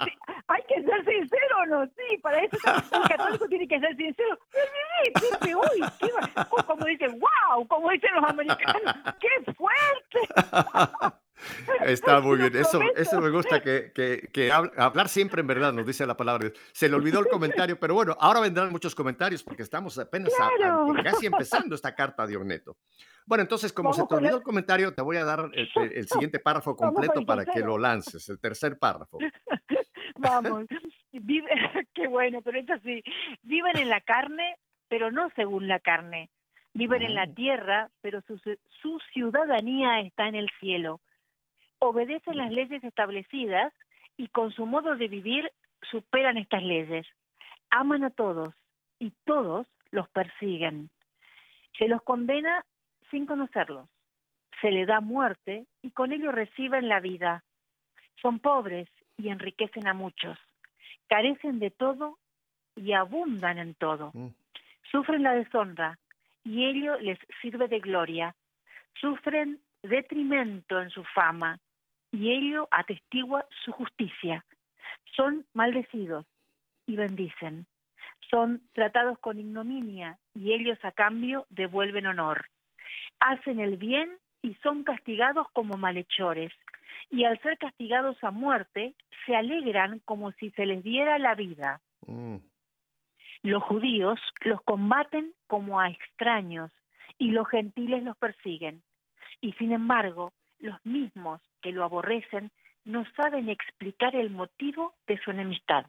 [0.48, 1.84] hay que ser sincero, ¿no?
[1.84, 2.56] Sí, para eso
[2.92, 4.38] el católico tiene que ser sincero.
[4.54, 6.10] Me olvidé, Pepe, uy, qué
[6.50, 11.12] oh, como dicen, wow, como dicen los americanos, qué fuerte.
[11.84, 15.72] Está muy bien, eso, eso me gusta, que, que- que hab- hablar siempre en verdad,
[15.72, 16.50] nos dice la palabra.
[16.72, 20.46] Se le olvidó el comentario, pero bueno, ahora vendrán muchos comentarios porque estamos apenas a-
[20.46, 20.94] a- Claro.
[21.02, 22.76] casi empezando esta carta de Ogneto.
[23.24, 26.08] Bueno, entonces, como se te olvidó el- el comentario, te voy a dar el, el-
[26.30, 29.18] siguiente párrafo completo para que lo lances, el tercer párrafo.
[30.16, 30.66] Vamos,
[31.12, 31.48] vive,
[31.94, 33.02] qué bueno, pero es así.
[33.42, 34.56] Viven en la carne,
[34.88, 36.30] pero no según la carne.
[36.74, 37.34] Viven en la Mm.
[37.34, 41.00] tierra, pero su, su ciudadanía está en el cielo.
[41.84, 43.72] Obedecen las leyes establecidas
[44.16, 45.50] y con su modo de vivir
[45.90, 47.04] superan estas leyes.
[47.70, 48.54] Aman a todos
[49.00, 50.90] y todos los persiguen.
[51.76, 52.64] Se los condena
[53.10, 53.88] sin conocerlos.
[54.60, 57.42] Se le da muerte y con ello reciben la vida.
[58.20, 60.38] Son pobres y enriquecen a muchos.
[61.08, 62.16] Carecen de todo
[62.76, 64.12] y abundan en todo.
[64.14, 64.28] Mm.
[64.88, 65.98] Sufren la deshonra
[66.44, 68.36] y ello les sirve de gloria.
[69.00, 71.58] Sufren detrimento en su fama
[72.12, 74.44] y ello atestigua su justicia.
[75.16, 76.26] Son maldecidos
[76.86, 77.66] y bendicen.
[78.30, 82.46] Son tratados con ignominia y ellos a cambio devuelven honor.
[83.20, 84.10] Hacen el bien
[84.42, 86.52] y son castigados como malhechores
[87.12, 88.94] y al ser castigados a muerte,
[89.26, 91.80] se alegran como si se les diera la vida.
[92.06, 92.36] Mm.
[93.42, 96.72] Los judíos los combaten como a extraños
[97.18, 98.82] y los gentiles los persiguen.
[99.40, 102.50] Y sin embargo, los mismos que lo aborrecen
[102.84, 105.86] no saben explicar el motivo de su enemistad.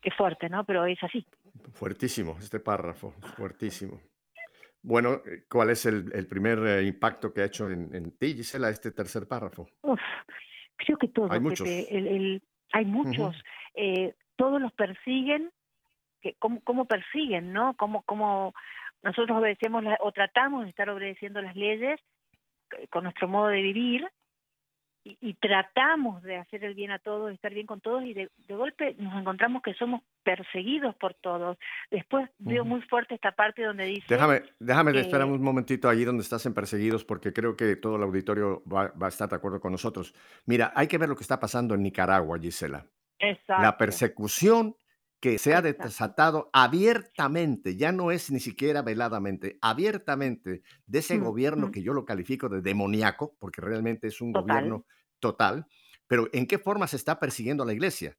[0.00, 0.64] Qué fuerte, ¿no?
[0.64, 1.26] Pero es así.
[1.74, 4.00] Fuertísimo, este párrafo, fuertísimo.
[4.82, 8.68] Bueno, ¿cuál es el, el primer eh, impacto que ha hecho en, en ti, Gisela,
[8.70, 9.68] este tercer párrafo?
[9.82, 10.00] Uf,
[10.76, 11.68] creo que todo, Hay Pepe, muchos.
[11.68, 13.36] el- el- hay muchos.
[13.74, 15.52] Eh, todos los persiguen.
[16.20, 17.74] Que, ¿cómo, ¿Cómo persiguen, no?
[17.76, 18.54] ¿Cómo, cómo
[19.02, 22.00] nosotros obedecemos la- o tratamos de estar obedeciendo las leyes
[22.78, 24.08] eh, con nuestro modo de vivir
[25.04, 28.30] y, y tratamos de hacer el bien a todos, estar bien con todos y de,
[28.46, 31.58] de golpe nos encontramos que somos perseguidos por todos.
[31.90, 32.70] Después veo Ujú.
[32.70, 34.06] muy fuerte esta parte donde dice...
[34.08, 37.96] Déjame, déjame eh, esperar un momentito allí donde estás en Perseguidos, porque creo que todo
[37.96, 40.14] el auditorio va, va a estar de acuerdo con nosotros.
[40.46, 42.86] Mira, hay que ver lo que está pasando en Nicaragua, Gisela.
[43.18, 43.78] La Exacto.
[43.78, 44.76] persecución
[45.22, 51.20] que se ha desatado abiertamente, ya no es ni siquiera veladamente, abiertamente de ese Mm,
[51.20, 51.72] gobierno mm.
[51.72, 54.36] que yo lo califico de demoníaco, porque realmente es un Total.
[54.36, 54.86] gobierno
[55.20, 55.66] total,
[56.08, 58.18] pero ¿en qué forma se está persiguiendo a la iglesia?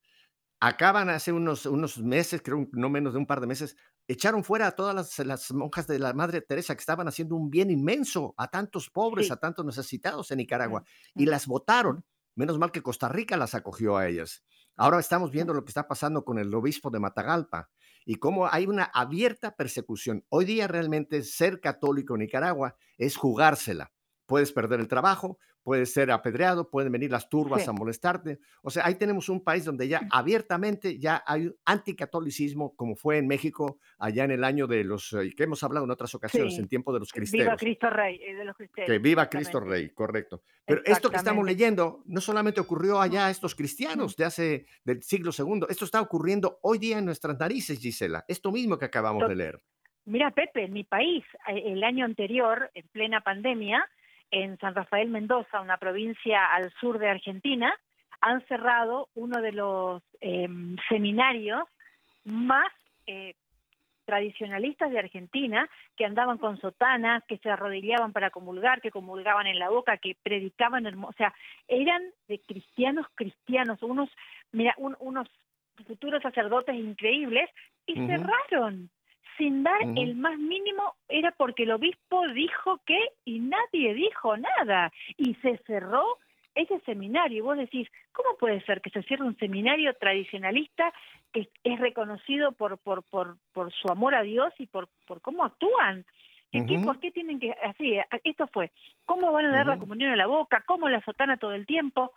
[0.61, 3.75] Acaban hace unos, unos meses, creo no menos de un par de meses,
[4.07, 7.49] echaron fuera a todas las, las monjas de la Madre Teresa que estaban haciendo un
[7.49, 9.31] bien inmenso a tantos pobres, Sí.
[9.31, 10.83] a tantos necesitados en Nicaragua,
[11.15, 12.05] Mm, y las votaron.
[12.35, 14.43] Menos mal que Costa Rica las acogió a ellas.
[14.75, 17.69] Ahora estamos viendo lo que está pasando con el obispo de Matagalpa
[18.05, 20.25] y cómo hay una abierta persecución.
[20.29, 23.91] Hoy día realmente ser católico en Nicaragua es jugársela.
[24.25, 27.69] Puedes perder el trabajo, puedes ser apedreado, pueden venir las turbas Sí.
[27.69, 28.39] a molestarte.
[28.61, 33.17] O sea, ahí tenemos un país donde ya abiertamente ya hay un anticatolicismo, como fue
[33.17, 36.55] en México allá en el año de los, eh, que hemos hablado en otras ocasiones,
[36.55, 36.61] Sí.
[36.61, 37.59] en tiempo de los Viva cristeros.
[37.59, 38.89] Cristo Rey, eh, de los cristeros.
[38.89, 39.59] Que viva Cristo.
[39.59, 40.41] Rey, correcto.
[40.65, 45.01] Pero esto que estamos leyendo no solamente ocurrió allá a estos cristianos de hace del
[45.03, 48.25] siglo segundo, esto está ocurriendo hoy día en nuestras narices, Gisela.
[48.27, 49.61] Esto mismo que acabamos Tot- de leer.
[50.05, 53.85] Mira, Pepe, en mi país, eh, el año anterior, en plena pandemia,
[54.33, 57.71] en San Rafael Mendoza, una provincia al sur de Argentina,
[58.19, 60.47] han cerrado uno de los eh,
[60.89, 61.61] seminarios
[62.25, 62.71] más
[63.05, 63.35] eh,
[64.05, 69.59] tradicionalistas de Argentina, que andaban con sotanas, que se arrodillaban para comulgar, que comulgaban en
[69.59, 71.31] la boca, que predicaban, o sea,
[71.67, 74.09] eran de cristianos cristianos, unos,
[74.51, 75.29] mira, unos
[75.87, 77.49] futuros sacerdotes increíbles,
[77.85, 78.89] y cerraron
[79.37, 84.91] sin dar el más mínimo, era porque el obispo dijo que y nadie dijo nada,
[85.17, 86.03] y se cerró
[86.55, 87.37] ese seminario.
[87.37, 90.93] Y vos decís, ¿cómo puede ser que se cierre un seminario tradicionalista
[91.31, 95.43] que es reconocido por, por, por, por su amor a Dios y por, por cómo
[95.43, 96.05] actúan?
[96.83, 98.71] ¿Por qué tienen que, así, esto fue,
[99.05, 100.63] ¿cómo van a dar la comunión a la boca?
[100.67, 102.11] ¿Cómo la sotana todo el tiempo?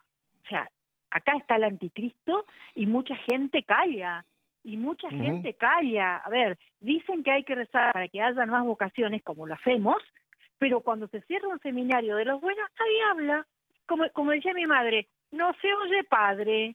[0.45, 0.69] O sea,
[1.11, 4.27] acá está el anticristo y mucha gente calla
[4.67, 6.17] y mucha gente calla.
[6.17, 9.97] A ver, dicen que hay que rezar para que haya más vocaciones, como lo hacemos,
[10.59, 13.47] pero cuando se cierra un seminario de los buenos, ahí habla.
[13.87, 16.75] Como, como decía mi madre, no se oye padre.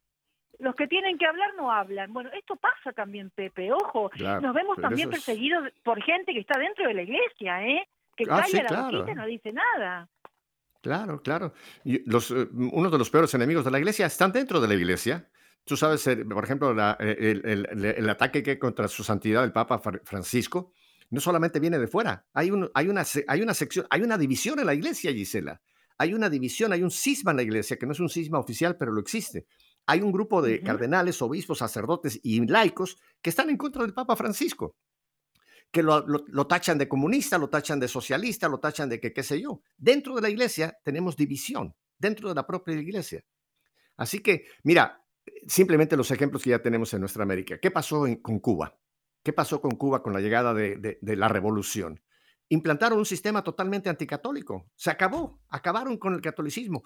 [0.59, 2.13] Los que tienen que hablar no hablan.
[2.13, 3.73] Bueno, esto pasa también, Pepe.
[3.73, 4.09] Ojo,
[4.41, 7.89] nos vemos también perseguidos por gente que está dentro de la iglesia, ¿eh?
[8.15, 10.07] Que ah, calla la boquita y no dice nada.
[10.81, 11.53] Claro, claro.
[11.83, 14.75] Y los, eh, uno de los peores enemigos de la iglesia están dentro de la
[14.75, 15.27] iglesia.
[15.63, 20.73] Tú sabes, por ejemplo, eh, el, ataque que contra su santidad el Papa Francisco
[21.11, 24.59] no solamente viene de fuera, hay, un, hay, una, hay una sección, hay una división
[24.59, 25.61] en la iglesia, Gisela.
[25.97, 28.75] Hay una división, hay un cisma en la iglesia, que no es un cisma oficial,
[28.75, 29.45] pero lo existe.
[29.85, 34.15] Hay un grupo de cardenales, obispos, sacerdotes y laicos que están en contra del Papa
[34.15, 34.75] Francisco,
[35.71, 39.21] que lo, lo, tachan de comunista, lo tachan de socialista, lo tachan de que qué
[39.21, 39.61] sé yo.
[39.77, 43.23] Dentro de la iglesia tenemos división, dentro de la propia iglesia.
[43.95, 45.03] Así que, mira,
[45.47, 47.59] simplemente los ejemplos que ya tenemos en nuestra América.
[47.59, 48.77] ¿Qué pasó con Cuba?
[49.23, 52.01] ¿Qué pasó con Cuba con la llegada de, la revolución?
[52.49, 54.65] Implantaron un sistema totalmente anticatólico.
[54.75, 56.83] Se acabó, acabaron con el catolicismo.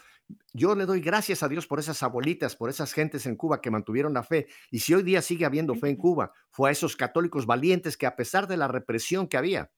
[0.53, 3.71] Yo le doy gracias a Dios por esas abuelitas, por esas gentes en Cuba que
[3.71, 4.47] mantuvieron la fe.
[4.69, 8.05] Y si hoy día sigue habiendo fe en Cuba, fue a esos católicos valientes que
[8.05, 9.71] a pesar de la represión que había,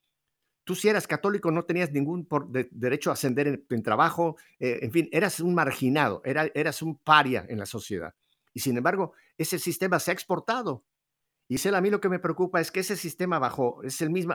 [0.66, 2.28] tú si eras católico no tenías ningún
[2.72, 7.60] derecho a ascender en, trabajo, eh, en fin, eras un marginado, eras un paria en
[7.60, 8.14] la sociedad.
[8.58, 10.84] Y sin embargo, ese sistema se ha exportado.
[11.48, 14.34] Y a mí lo que me preocupa es que ese sistema bajo, es el mismo,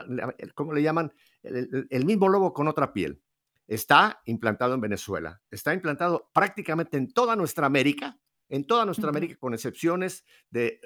[0.55, 1.13] ¿cómo le llaman?
[1.41, 3.21] El, mismo lobo con otra piel.
[3.67, 9.35] Está implantado en Venezuela, está implantado prácticamente en toda nuestra América, en toda nuestra América,
[9.37, 10.79] con excepciones de,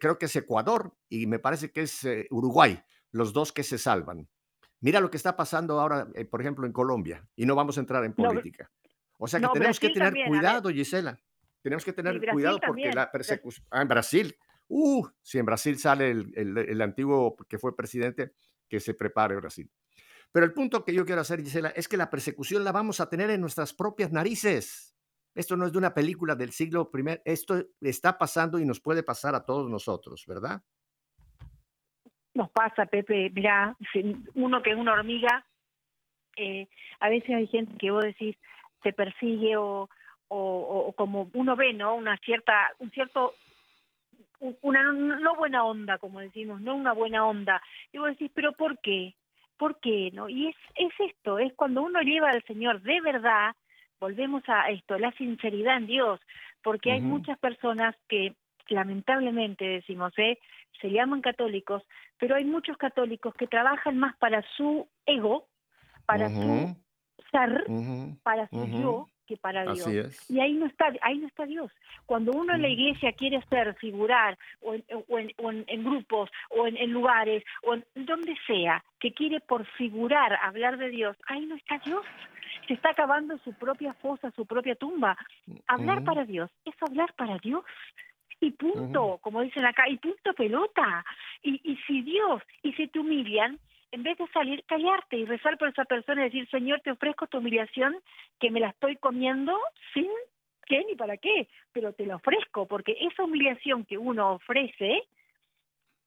[0.00, 3.78] creo que es Ecuador y me parece que es eh, Uruguay, los dos que se
[3.78, 4.28] salvan.
[4.80, 7.82] Mira lo que está pasando ahora, eh, por ejemplo, en Colombia, y no vamos a
[7.82, 8.68] entrar en política.
[9.16, 11.20] O sea que tenemos que tener cuidado, Gisela.
[11.62, 13.66] Tenemos que tener cuidado porque la persecución.
[13.70, 14.36] Ah, en Brasil.
[14.68, 18.32] Uh, si en Brasil sale el, antiguo que fue presidente,
[18.68, 19.68] que se prepare Brasil.
[20.32, 23.08] Pero el punto que yo quiero hacer, Gisela, es que la persecución la vamos a
[23.08, 24.96] tener en nuestras propias narices.
[25.34, 29.02] Esto no es de una película del siglo I, esto está pasando y nos puede
[29.02, 30.62] pasar a todos nosotros, ¿verdad?
[32.34, 33.76] Nos pasa, Pepe, mira,
[34.34, 35.44] uno que es una hormiga,
[36.36, 36.68] eh,
[37.00, 38.36] a veces hay gente que vos decís,
[38.82, 39.88] te persigue o,
[40.32, 41.94] o, como uno ve, ¿no?
[41.94, 43.34] Una cierta, un cierto,
[44.62, 47.60] una no buena onda, como decimos, no una buena onda.
[47.92, 49.14] Y vos decís, pero ¿por qué?
[49.58, 50.10] ¿Por qué?
[50.12, 50.28] ¿No?
[50.28, 53.54] Y es, es esto, es cuando uno lleva al Señor de verdad,
[53.98, 56.20] volvemos a esto, la sinceridad en Dios,
[56.62, 58.34] porque hay muchas personas que
[58.68, 60.38] lamentablemente decimos, ¿eh?
[60.80, 61.82] se llaman católicos,
[62.18, 65.46] pero hay muchos católicos que trabajan más para su ego,
[66.06, 66.76] para su
[67.30, 67.66] ser,
[68.22, 69.06] para su yo,
[69.36, 70.28] para Dios.
[70.28, 71.70] Y ahí no está, ahí no está Dios.
[72.06, 77.74] Cuando uno en la iglesia quiere ser, figurar, o en, grupos, o en, lugares, o
[77.74, 82.04] en donde sea, que quiere por figurar, hablar de Dios, ahí no está Dios.
[82.66, 85.16] Se está acabando su propia fosa, su propia tumba.
[85.66, 87.64] Hablar para Dios es hablar para Dios
[88.40, 91.04] y punto, como dicen acá, y punto pelota.
[91.42, 93.58] Y, y si Dios, y si te humillan,
[93.92, 97.26] en vez de salir, callarte y rezar por esa persona y decir, Señor, te ofrezco
[97.26, 97.96] tu humillación,
[98.38, 99.58] que me la estoy comiendo
[99.92, 100.08] sin
[100.66, 105.02] qué ni para qué, pero te la ofrezco, porque esa humillación que uno ofrece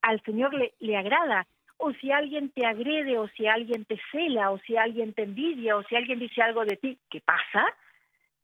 [0.02, 1.48] al Señor le, agrada.
[1.78, 5.76] O si alguien te agrede, o si alguien te cela, o si alguien te envidia,
[5.76, 7.66] o si alguien dice algo de ti, ¿qué pasa?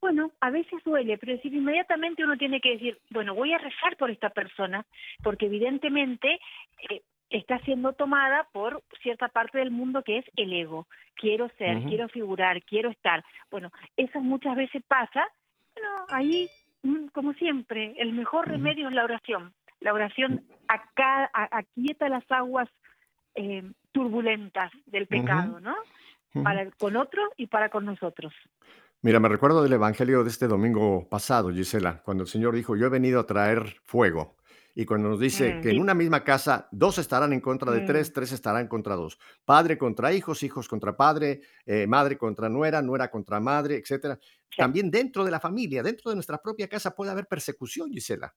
[0.01, 4.09] Bueno, a veces duele, pero inmediatamente uno tiene que decir, bueno, voy a rezar por
[4.09, 4.85] esta persona,
[5.23, 6.39] porque evidentemente
[6.89, 10.87] eh, está siendo tomada por cierta parte del mundo que es el ego.
[11.15, 13.23] Quiero ser, quiero figurar, quiero estar.
[13.51, 15.27] Bueno, eso muchas veces pasa.
[15.75, 16.49] Bueno, ahí,
[16.83, 19.53] mm, como siempre, el mejor remedio es la oración.
[19.81, 22.69] La oración acá, aquieta las aguas
[23.35, 25.75] eh, turbulentas del pecado, ¿no?
[26.43, 28.33] para con otro y para con nosotros.
[29.01, 32.87] Mira, me recuerdo del Evangelio de este domingo pasado, Gisela, cuando el Señor dijo, yo
[32.87, 34.35] he venido a traer fuego.
[34.79, 37.81] Y cuando nos dice Mm, que en una misma casa dos estarán en contra de
[37.81, 37.85] Mm.
[37.85, 39.19] tres, tres estarán contra dos.
[39.43, 44.17] Padre contra hijos, hijos contra padre, eh, madre contra nuera, nuera contra madre, etcétera.
[44.21, 44.55] Sí.
[44.55, 48.33] También dentro de la familia, dentro de nuestra propia casa puede haber persecución, Gisela.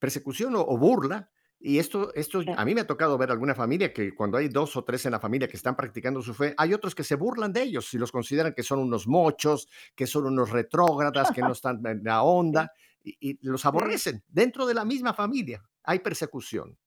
[0.00, 1.30] Persecución o, o burla.
[1.60, 4.76] Y esto, esto, a mí me ha tocado ver alguna familia que cuando hay dos
[4.76, 7.52] o tres en la familia que están practicando su fe, hay otros que se burlan
[7.52, 11.52] de ellos y los consideran que son unos mochos, que son unos retrógradas, que no
[11.52, 12.72] están en la onda
[13.04, 14.24] y, y los aborrecen.
[14.26, 16.78] Dentro de la misma familia hay persecución.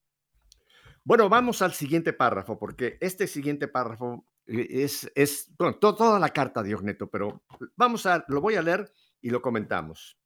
[1.04, 6.20] Bueno, vamos al siguiente párrafo, porque este siguiente párrafo eh, es, es bueno, to- toda
[6.20, 7.43] la carta de Diogneto, pero
[7.76, 10.20] vamos a, lo voy a leer y lo comentamos.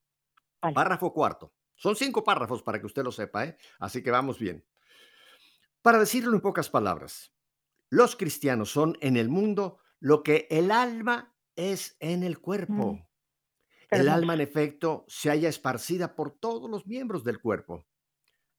[0.61, 0.73] Vale.
[0.75, 1.53] Párrafo cuarto.
[1.75, 3.57] Son cinco párrafos para que usted lo sepa, ¿eh?
[3.79, 4.65] Así que vamos bien.
[5.81, 7.33] Para decirlo en pocas palabras,
[7.89, 12.93] los cristianos son en el mundo lo que el alma es en el cuerpo.
[12.93, 13.05] Mm,
[13.89, 17.85] El alma, en efecto, se halla esparcida por todos los miembros del cuerpo.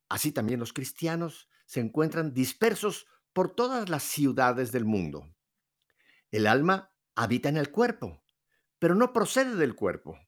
[0.08, 5.34] Así también los cristianos se encuentran dispersos por todas las ciudades del mundo.
[6.30, 8.22] El alma habita en el cuerpo,
[8.78, 10.18] pero no procede del cuerpo.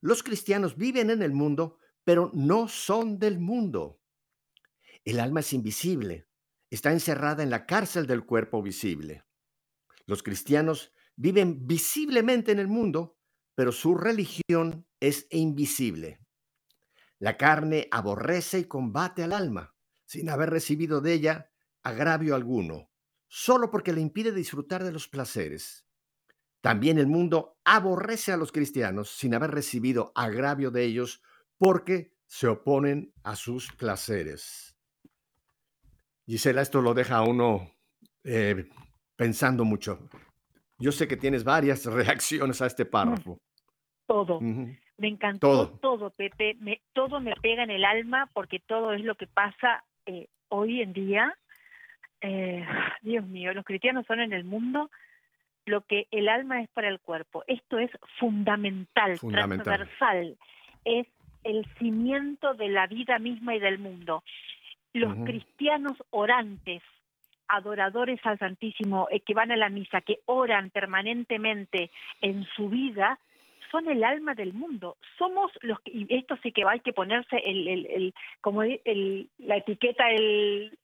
[0.00, 4.00] Los cristianos viven en el mundo, pero no son del mundo.
[5.04, 6.26] El alma es invisible,
[6.70, 9.24] está encerrada en la cárcel del cuerpo visible.
[10.06, 13.18] Los cristianos viven visiblemente en el mundo,
[13.54, 16.20] pero su religión es invisible.
[17.18, 21.50] La carne aborrece y combate al alma, sin haber recibido de ella
[21.82, 22.90] agravio alguno,
[23.28, 25.86] solo porque le impide disfrutar de los placeres.
[26.60, 31.22] También el mundo aborrece a los cristianos sin haber recibido agravio de ellos,
[31.58, 34.76] porque se oponen a sus placeres.
[36.26, 37.70] Gisela, esto lo deja a uno
[38.24, 38.68] eh,
[39.14, 40.08] pensando mucho.
[40.78, 43.40] Yo sé que tienes varias reacciones a este párrafo.
[44.06, 44.40] Todo.
[44.98, 45.78] Me encantó Todo.
[45.80, 46.56] todo, Pepe.
[46.60, 50.80] Me, todo me pega en el alma porque todo es lo que pasa eh, hoy
[50.82, 51.34] en día.
[52.20, 52.64] Eh,
[53.02, 54.90] Dios mío, los cristianos son en el mundo
[55.66, 57.42] lo que el alma es para el cuerpo.
[57.48, 59.64] Esto es fundamental, Fundamental.
[59.64, 60.36] transversal.
[60.84, 61.06] Es
[61.44, 64.22] el cimiento de la vida misma y del mundo.
[64.92, 66.82] Los cristianos orantes,
[67.48, 71.90] adoradores al Santísimo, eh, que van a la misa, que oran permanentemente
[72.22, 73.18] en su vida,
[73.70, 74.96] son el alma del mundo.
[75.18, 79.28] Somos los que, y esto sí que hay que ponerse el, el, el como el,
[79.38, 80.76] la etiqueta, el,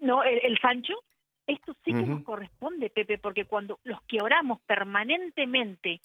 [0.00, 0.94] no, el, el Sancho.
[1.46, 6.00] Esto sí que nos corresponde, Pepe, porque cuando los que oramos permanentemente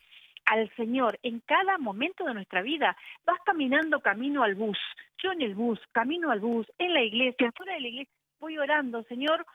[0.46, 4.78] al Señor en cada momento de nuestra vida, vas caminando camino al bus,
[5.22, 8.58] yo en el bus, camino al bus, en la iglesia, fuera de la iglesia, voy
[8.58, 9.46] orando, Señor,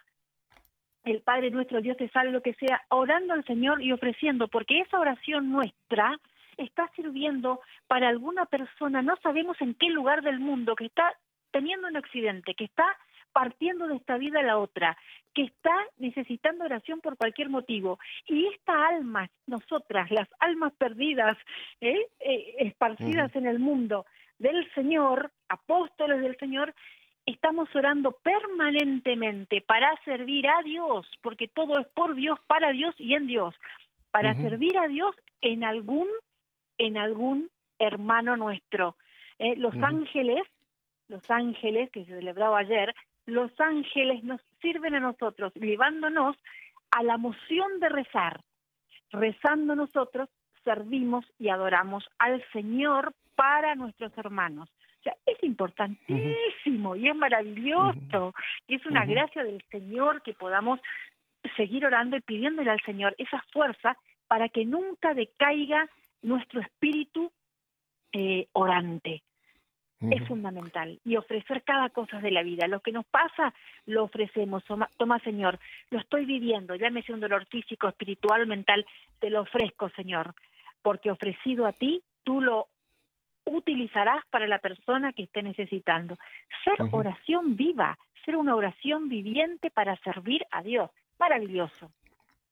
[1.05, 4.81] el Padre nuestro, Dios te salve, lo que sea, orando al Señor y ofreciendo, porque
[4.81, 6.19] esa oración nuestra
[6.57, 11.15] está sirviendo para alguna persona, no sabemos en qué lugar del mundo, que está
[11.51, 12.85] teniendo un accidente, que está
[13.33, 14.97] partiendo de esta vida a la otra,
[15.35, 17.99] que está necesitando oración por cualquier motivo.
[18.27, 21.37] Y esta alma, nosotras, las almas perdidas,
[21.81, 22.07] ¿eh?
[22.21, 24.05] Eh, esparcidas en el mundo
[24.39, 26.75] del Señor, apóstoles del Señor,
[27.33, 33.15] estamos orando permanentemente para servir a Dios, porque todo es por Dios, para Dios y
[33.15, 33.55] en Dios,
[34.11, 36.09] para servir a Dios en algún,
[36.79, 38.97] en algún hermano nuestro.
[39.39, 40.43] Eh, los ángeles,
[41.09, 42.95] los ángeles que se celebraba ayer,
[43.27, 46.37] los ángeles nos sirven a nosotros, llevándonos
[46.91, 48.41] a la moción de rezar.
[49.13, 50.29] Rezando nosotros,
[50.65, 54.69] servimos y adoramos al Señor para nuestros hermanos.
[55.01, 58.35] O sea, es importantísimo y es maravilloso.
[58.69, 60.79] Y es una gracia del Señor que podamos
[61.57, 63.97] seguir orando y pidiéndole al Señor esa fuerza
[64.29, 65.89] para que nunca decaiga
[66.23, 67.33] nuestro espíritu
[68.13, 69.23] eh, orante.
[70.01, 70.99] Es fundamental.
[71.05, 72.67] Y ofrecer cada cosa de la vida.
[72.67, 73.53] Lo que nos pasa,
[73.85, 74.65] lo ofrecemos.
[74.65, 75.59] Toma, toma, Señor,
[75.91, 76.75] lo estoy viviendo.
[76.75, 78.87] Llámese un dolor físico, espiritual, mental.
[79.19, 80.35] Te lo ofrezco, Señor.
[80.81, 82.69] Porque ofrecido a ti, tú lo
[83.45, 86.17] utilizarás para la persona que esté necesitando.
[86.65, 90.91] Ser oración viva, ser una oración viviente para servir a Dios.
[91.19, 91.91] Maravilloso.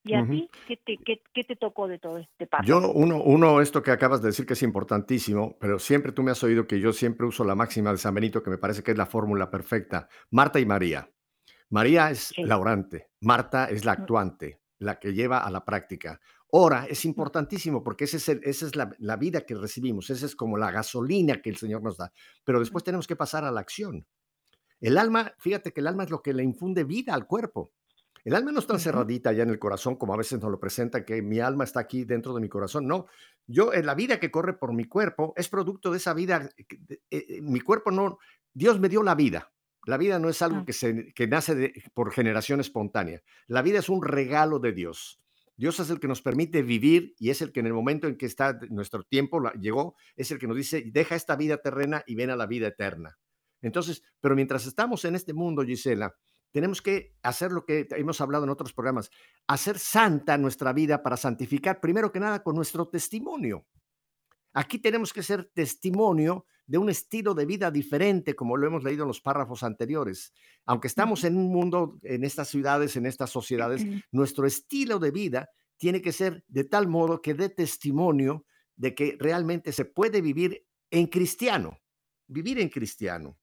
[0.05, 2.65] ¿Y a ti qué te, qué, qué te tocó de todo este paso?
[2.65, 6.31] Yo, uno, uno, esto que acabas de decir que es importantísimo, pero siempre tú me
[6.31, 8.93] has oído que yo siempre uso la máxima de San Benito, que me parece que
[8.93, 10.09] es la fórmula perfecta.
[10.31, 11.11] Marta y María.
[11.69, 12.43] María es Sí.
[12.45, 14.01] la orante, Marta es la Mm.
[14.01, 16.21] actuante, la que lleva a la práctica.
[16.51, 20.25] Ora es importantísimo porque ese es el- esa es la, la vida que recibimos, esa
[20.27, 22.13] es como la gasolina que el Señor nos da,
[22.45, 24.07] pero después tenemos que pasar a la acción.
[24.81, 27.73] El alma, fíjate que el alma es lo que le infunde vida al cuerpo.
[28.25, 31.05] El alma no está cerradita ya en el corazón como a veces nos lo presenta,
[31.05, 32.87] que mi alma está aquí dentro de mi corazón.
[32.87, 33.07] No,
[33.47, 36.49] yo, en la vida que corre por mi cuerpo es producto de esa vida.
[36.59, 38.19] Eh, eh, mi cuerpo no,
[38.53, 39.53] Dios me dio la vida.
[39.87, 43.23] La vida no es algo que, se, que nace por generación espontánea.
[43.47, 45.21] La vida es un regalo de Dios.
[45.59, 48.17] Dios es el que nos permite vivir y es el que en el momento en
[48.17, 52.15] que está nuestro tiempo llegó, es el que nos dice, deja esta vida terrena y
[52.15, 53.19] ven a la vida eterna.
[53.61, 56.15] Entonces, pero mientras estamos en este mundo, Gisela,
[56.53, 59.11] tenemos que hacer lo que hemos hablado en otros programas,
[59.49, 63.67] hacer santa nuestra vida para santificar, primero que nada, con nuestro testimonio.
[64.53, 69.03] Aquí tenemos que ser testimonio de un estilo de vida diferente, como lo hemos leído
[69.03, 70.35] en los párrafos anteriores.
[70.67, 75.51] Aunque estamos en un mundo, en estas ciudades, en estas sociedades, nuestro estilo de vida
[75.79, 78.45] tiene que ser de tal modo que dé testimonio
[78.77, 81.79] de que realmente se puede vivir en cristiano,
[82.27, 83.39] vivir en cristiano.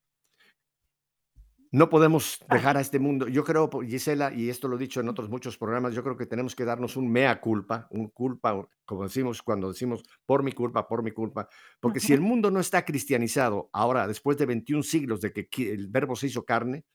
[1.75, 3.27] No podemos dejar a este mundo.
[3.27, 6.25] Yo creo, Gisela, y esto lo he dicho en otros muchos programas, yo creo que
[6.25, 10.87] tenemos que darnos un mea culpa, un culpa, como decimos cuando decimos por mi culpa,
[10.87, 11.49] por mi culpa,
[11.81, 15.89] porque si el mundo no está cristianizado ahora, después de 21 siglos de que el
[15.89, 16.85] verbo se hizo carne,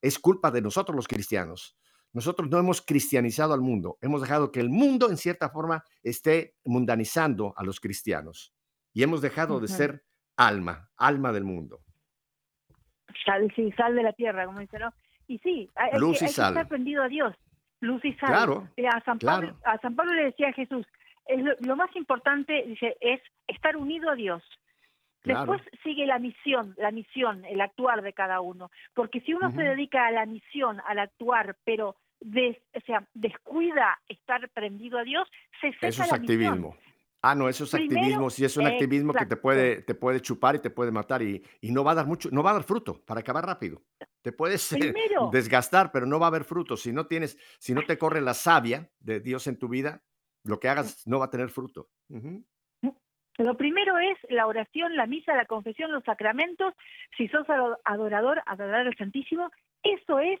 [0.00, 1.76] es culpa de nosotros los cristianos.
[2.14, 6.56] Nosotros no hemos cristianizado al mundo, hemos dejado que el mundo en cierta forma esté
[6.64, 8.54] mundanizando a los cristianos
[8.94, 10.06] y hemos dejado de ser
[10.38, 11.82] alma, alma del mundo
[13.24, 14.92] sal, sí, sal de la tierra, como dice, ¿no?
[15.28, 17.34] Y sí, hay, Luz que, estar prendido a Dios,
[17.80, 18.28] luz y sal.
[18.28, 20.86] Claro, eh, a, San Pablo, a San Pablo le decía a Jesús,
[21.26, 24.42] es lo, más importante, dice, es estar unido a Dios.
[25.24, 28.72] Después sigue la misión, la misión, el actuar de cada uno.
[28.92, 31.94] Porque si uno se dedica a la misión, al actuar, pero
[32.24, 35.28] o sea, descuida estar prendido a Dios,
[35.60, 36.76] se seca Eso es activismo.
[37.24, 40.56] Ah, no, eso es activismo, si es un activismo que te puede, te puede chupar
[40.56, 42.64] y te puede matar y, y, no va a dar mucho, no va a dar
[42.64, 43.80] fruto para acabar rápido.
[44.22, 44.92] Te puedes eh,
[45.30, 46.76] desgastar, pero no va a haber fruto.
[46.76, 50.02] Si no tienes, si no te corre la savia de Dios en tu vida,
[50.42, 51.88] lo que hagas no va a tener fruto.
[53.38, 56.74] Lo primero es la oración, la misa, la confesión, los sacramentos.
[57.16, 57.46] Si sos
[57.84, 59.50] adorador, adorar al Santísimo,
[59.82, 60.40] eso es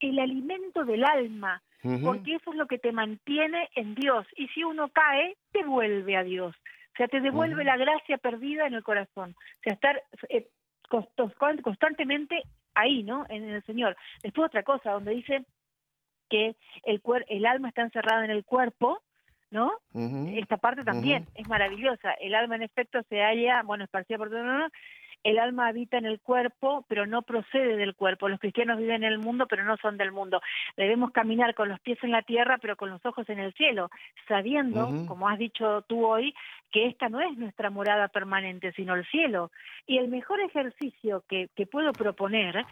[0.00, 4.26] el alimento del alma porque eso es lo que te mantiene en Dios.
[4.36, 6.54] Y si uno cae, te vuelve a Dios.
[6.92, 9.34] O sea, te devuelve la gracia perdida en el corazón.
[9.38, 10.48] O sea, estar eh,
[11.62, 12.42] constantemente
[12.74, 13.24] ahí, ¿no?
[13.28, 13.96] En el Señor.
[14.22, 15.44] Después otra cosa, donde dice
[16.28, 16.54] que
[16.84, 19.02] el, el alma está encerrada en el cuerpo,
[19.50, 19.72] ¿no?
[20.36, 22.12] Esta parte también es maravillosa.
[22.20, 24.68] El alma, en efecto, se halla, bueno, esparcida por todo,
[25.22, 28.28] el alma habita en el cuerpo, pero no procede del cuerpo.
[28.28, 30.40] Los cristianos viven en el mundo, pero no son del mundo.
[30.76, 33.90] Debemos caminar con los pies en la tierra, pero con los ojos en el cielo,
[34.28, 36.34] sabiendo, como has dicho tú hoy,
[36.70, 39.50] que esta no es nuestra morada permanente, sino el cielo.
[39.86, 42.64] Y el mejor ejercicio que, puedo proponer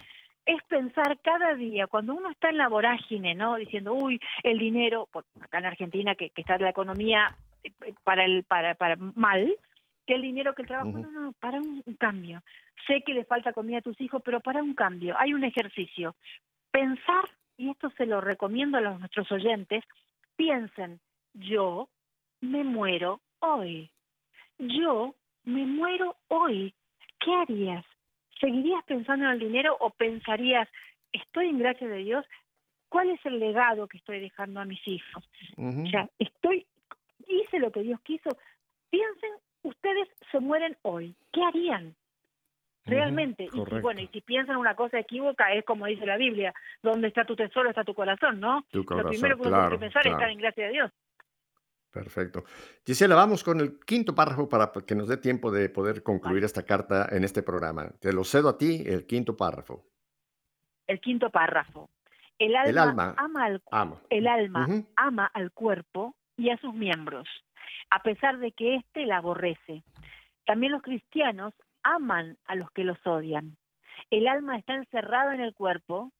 [0.46, 3.56] es pensar cada día, cuando uno está en la vorágine, ¿no?
[3.56, 5.08] Diciendo, uy, el dinero,
[5.40, 7.72] acá en Argentina que, que está la economía eh,
[8.02, 9.54] para el para, para mal,
[10.08, 12.42] que el dinero, que el trabajo, no, no, para un, cambio.
[12.86, 15.14] Sé que le falta comida a tus hijos, pero para un cambio.
[15.18, 16.16] Hay un ejercicio.
[16.70, 17.28] Pensar,
[17.58, 19.84] y esto se lo recomiendo a los, nuestros oyentes,
[20.34, 20.98] piensen,
[21.34, 21.90] yo
[22.40, 23.90] me muero hoy.
[24.58, 26.72] Yo me muero hoy.
[27.20, 27.84] ¿Qué harías?
[28.40, 30.70] ¿Seguirías pensando en el dinero o pensarías,
[31.12, 32.24] estoy en gracia de Dios?
[32.88, 35.22] ¿Cuál es el legado que estoy dejando a mis hijos?
[35.58, 36.66] O sea, estoy,
[37.26, 38.30] hice lo que Dios quiso.
[38.88, 39.32] Piensen
[39.68, 41.94] ustedes se mueren hoy, ¿qué harían?
[42.84, 43.48] Realmente.
[43.52, 47.24] y, bueno, y si piensan una cosa equívoca, es como dice la Biblia, donde está
[47.24, 48.64] tu tesoro está tu corazón, ¿no?
[48.70, 50.92] Tu corazón, Lo primero que uno que pensar es estar en gracia de Dios.
[51.90, 52.44] Perfecto.
[52.86, 56.64] Gisela, vamos con el quinto párrafo para que nos dé tiempo de poder concluir esta
[56.64, 57.90] carta en este programa.
[58.00, 59.84] Te lo cedo a ti, el quinto párrafo.
[60.86, 61.90] El quinto párrafo.
[62.38, 63.62] El alma, ama, al,
[64.10, 67.26] El alma ama al cuerpo y a sus miembros
[67.90, 69.82] a pesar de que éste la aborrece.
[70.44, 73.56] También los cristianos aman a los que los odian.
[74.10, 76.12] El alma está encerrada en el cuerpo,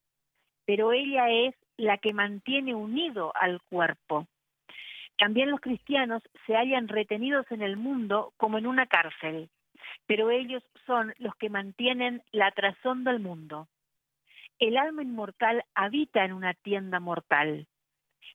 [0.65, 4.27] pero ella es la que mantiene unido al cuerpo.
[5.17, 9.49] También los cristianos se hallan retenidos en el mundo como en una cárcel,
[10.07, 13.69] pero ellos son los que mantienen la trazón del mundo.
[14.59, 17.67] El alma inmortal habita en una tienda mortal.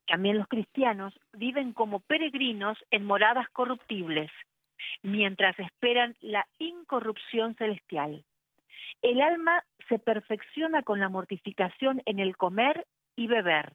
[0.08, 4.32] También los cristianos viven como peregrinos en moradas corruptibles,
[5.02, 8.24] mientras esperan la incorrupción celestial.
[9.02, 13.74] El alma se perfecciona con la mortificación en el comer y beber.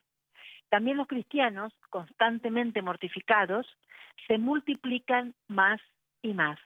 [0.69, 3.67] También los cristianos, constantemente mortificados,
[4.27, 5.81] se multiplican más
[6.23, 6.59] y más.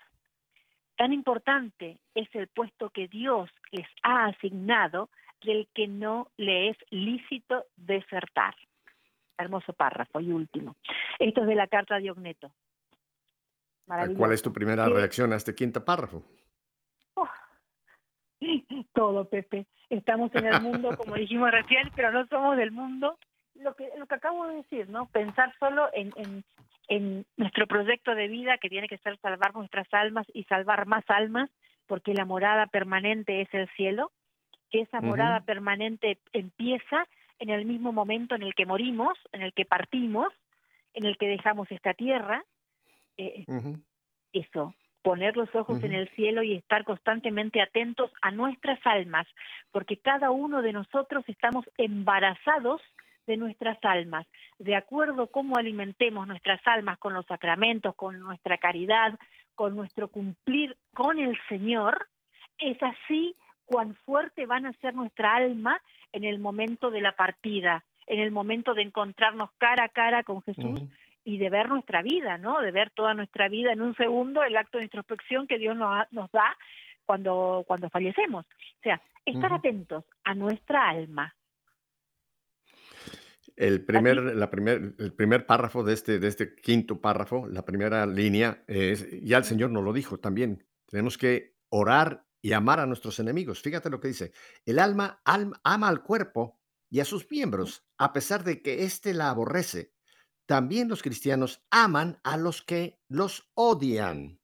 [0.97, 6.77] Tan importante es el puesto que Dios les ha asignado aquel que no le es
[6.91, 8.55] lícito desertar.
[9.39, 10.77] Hermoso párrafo y último.
[11.19, 12.53] Esto es de la carta de Ogneto.
[14.17, 16.23] ¿Cuál es tu primera reacción a este quinto párrafo?
[17.15, 17.29] Oh,
[18.93, 19.67] todo, Pepe.
[19.91, 23.19] Estamos en el mundo, como dijimos recién, pero no somos del mundo.
[23.55, 25.07] Lo que, lo que acabo de decir, ¿no?
[25.07, 26.45] Pensar solo en, en,
[26.89, 31.05] en nuestro proyecto de vida que tiene que ser salvar nuestras almas y salvar más
[31.09, 31.51] almas,
[31.87, 34.11] porque la morada permanente es el cielo,
[34.71, 37.07] que esa morada permanente empieza
[37.43, 40.29] en el mismo momento en el que morimos, en el que partimos,
[40.95, 42.45] en el que dejamos esta tierra.
[43.17, 43.45] Eh,
[44.33, 49.27] eso, poner los ojos en el cielo y estar constantemente atentos a nuestras almas,
[49.73, 52.81] porque cada uno de nosotros estamos embarazados
[53.27, 54.25] de nuestras almas.
[54.61, 59.19] De acuerdo a cómo alimentemos nuestras almas con los sacramentos, con nuestra caridad,
[59.57, 62.07] con nuestro cumplir con el Señor,
[62.59, 63.35] es así
[63.65, 65.81] cuán fuerte van a ser nuestra alma
[66.13, 70.43] en el momento de la partida, en el momento de encontrarnos cara a cara con
[70.43, 70.83] Jesús
[71.25, 72.61] y de ver nuestra vida, ¿no?
[72.61, 76.07] De ver toda nuestra vida en un segundo, el acto de introspección que Dios nos,
[76.11, 76.57] nos da
[77.07, 78.45] cuando, cuando fallecemos.
[78.45, 81.35] O sea, estar atentos a nuestra alma,
[83.57, 88.07] el primer, la primer, el primer párrafo de este, de este quinto párrafo, la primera
[88.07, 92.87] línea, es, ya el Señor nos lo dijo también, tenemos que orar y amar a
[92.87, 93.63] nuestros enemigos.
[93.63, 94.33] Fíjate lo que dice,
[94.67, 99.31] el alma, ama al cuerpo y a sus miembros, a pesar de que éste la
[99.31, 99.95] aborrece.
[100.45, 104.41] También los cristianos aman a los que los odian.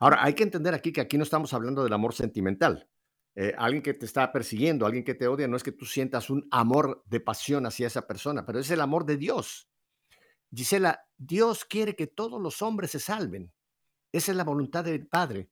[0.00, 2.90] Ahora, hay que entender aquí que aquí no estamos hablando del amor sentimental.
[3.36, 6.30] Eh, alguien que te está persiguiendo, alguien que te odia, no es que tú sientas
[6.30, 9.70] un amor de pasión hacia esa persona, pero es el amor de Dios.
[10.52, 13.52] Gisela, Dios quiere que todos los hombres se salven.
[14.12, 15.48] Esa es la voluntad del Padre.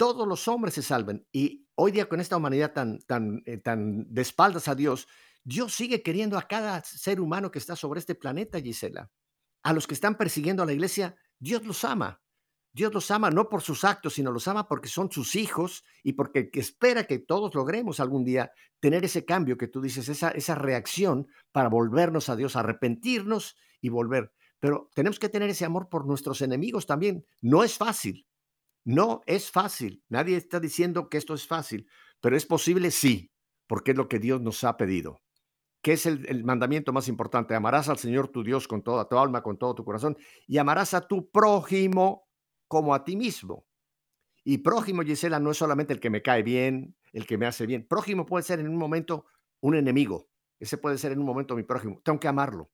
[0.00, 1.26] Todos los hombres se salven.
[1.30, 5.06] Y hoy día con esta humanidad tan, tan, eh, tan de espaldas a Dios,
[5.44, 9.10] Dios sigue queriendo a cada ser humano que está sobre este planeta, Gisela.
[9.62, 12.22] A los que están persiguiendo a la iglesia, Dios los ama.
[12.72, 16.14] Dios los ama no por sus actos, sino los ama porque son sus hijos y
[16.14, 20.54] porque espera que todos logremos algún día tener ese cambio que tú dices, esa, esa
[20.54, 24.32] reacción para volvernos a Dios, arrepentirnos y volver.
[24.60, 27.26] Pero tenemos que tener ese amor por nuestros enemigos también.
[27.42, 28.26] No es fácil,
[28.84, 30.02] no es fácil.
[30.08, 31.86] Nadie está diciendo que esto es fácil,
[32.20, 33.30] pero es posible sí,
[33.66, 35.22] porque es lo que Dios nos ha pedido.
[35.82, 37.54] ¿Qué es el, el mandamiento más importante?
[37.54, 40.16] Amarás al Señor tu Dios con toda tu alma, con todo tu corazón
[40.46, 42.28] y amarás a tu prójimo
[42.68, 43.66] como a ti mismo.
[44.44, 47.66] Y prójimo, Gisela, no es solamente el que me cae bien, el que me hace
[47.66, 47.86] bien.
[47.86, 49.26] Prójimo puede ser en un momento
[49.60, 50.28] un enemigo.
[50.58, 52.00] Ese puede ser en un momento mi prójimo.
[52.04, 52.70] Tengo que amarlo.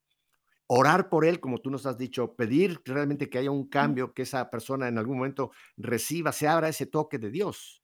[0.69, 4.23] Orar por él, como tú nos has dicho, pedir realmente que haya un cambio, que
[4.23, 7.83] esa persona en algún momento reciba, se abra ese toque de Dios.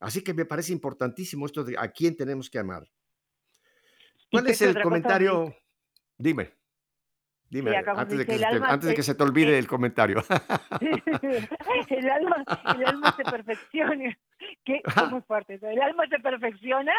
[0.00, 2.90] Así que me parece importantísimo esto de a quién tenemos que amar.
[4.30, 5.54] ¿Cuál es el comentario?
[6.16, 6.59] Dime.
[7.50, 10.22] Dime, antes, de que, se te, antes de que se te olvide el comentario.
[10.80, 12.44] el, alma,
[12.76, 14.16] el alma se perfecciona.
[14.64, 14.80] ¿Qué?
[15.10, 15.58] Muy fuerte.
[15.60, 16.92] El alma se perfecciona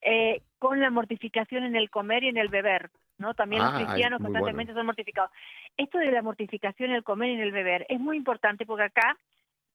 [0.00, 2.90] eh, con la mortificación en el comer y en el beber.
[3.18, 3.34] ¿no?
[3.34, 5.32] También los ah, cristianos constantemente son mortificados.
[5.76, 8.84] Esto de la mortificación en el comer y en el beber es muy importante porque
[8.84, 9.18] acá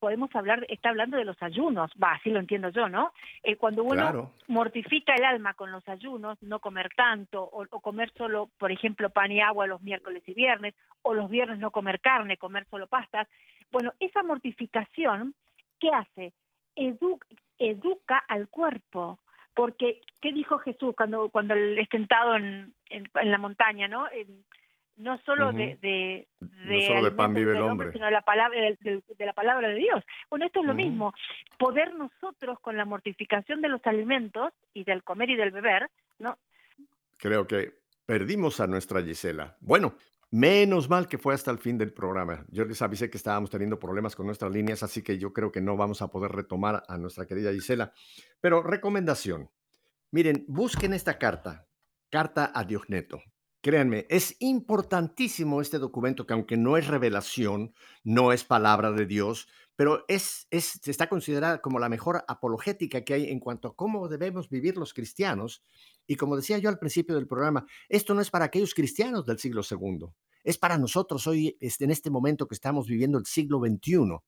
[0.04, 3.14] podemos hablar, está hablando de los ayunos, va, así lo entiendo yo, ¿no?
[3.42, 8.50] Eh, cuando uno mortifica el alma con los ayunos, no comer tanto, o, comer solo,
[8.58, 12.36] por ejemplo, pan y agua los miércoles y viernes, o los viernes no comer carne,
[12.36, 13.30] comer solo pastas,
[13.72, 15.36] bueno, esa mortificación,
[15.80, 16.34] ¿qué hace?
[17.58, 19.20] educa al cuerpo,
[19.54, 24.06] porque, ¿qué dijo Jesús cuando, cuando él es tentado en, en, la montaña, ¿no?
[24.98, 29.34] No solo de, de, de, pan vive el hombre, sino de la palabra de, la
[29.34, 30.04] palabra de Dios.
[30.30, 31.14] Bueno, esto es lo mismo.
[31.58, 35.90] Poder nosotros con la mortificación de los alimentos y del comer y del beber,
[36.20, 36.38] ¿no?
[37.18, 37.74] Creo que
[38.06, 39.58] perdimos a nuestra Gisela.
[39.62, 39.96] Bueno,
[40.30, 42.46] menos mal que fue hasta el fin del programa.
[42.50, 45.62] Yo les avisé que estábamos teniendo problemas con nuestras líneas, así que yo creo que
[45.62, 47.94] no vamos a poder retomar a nuestra querida Gisela.
[48.42, 49.50] Pero recomendación.
[50.12, 51.66] Miren, busquen esta carta,
[52.12, 53.24] carta a Diogneto.
[53.64, 59.48] Créanme, es importantísimo este documento que aunque no es revelación, no es palabra de Dios,
[59.78, 64.10] pero es, es, está considerada como la mejor apologética que hay en cuanto a cómo
[64.10, 65.64] debemos vivir los cristianos.
[66.06, 69.40] Y como decía yo al principio del programa, esto no es para aquellos cristianos del
[69.40, 70.08] siglo II,
[70.44, 74.20] es para nosotros hoy, este, en este momento que estamos viviendo el siglo XXI.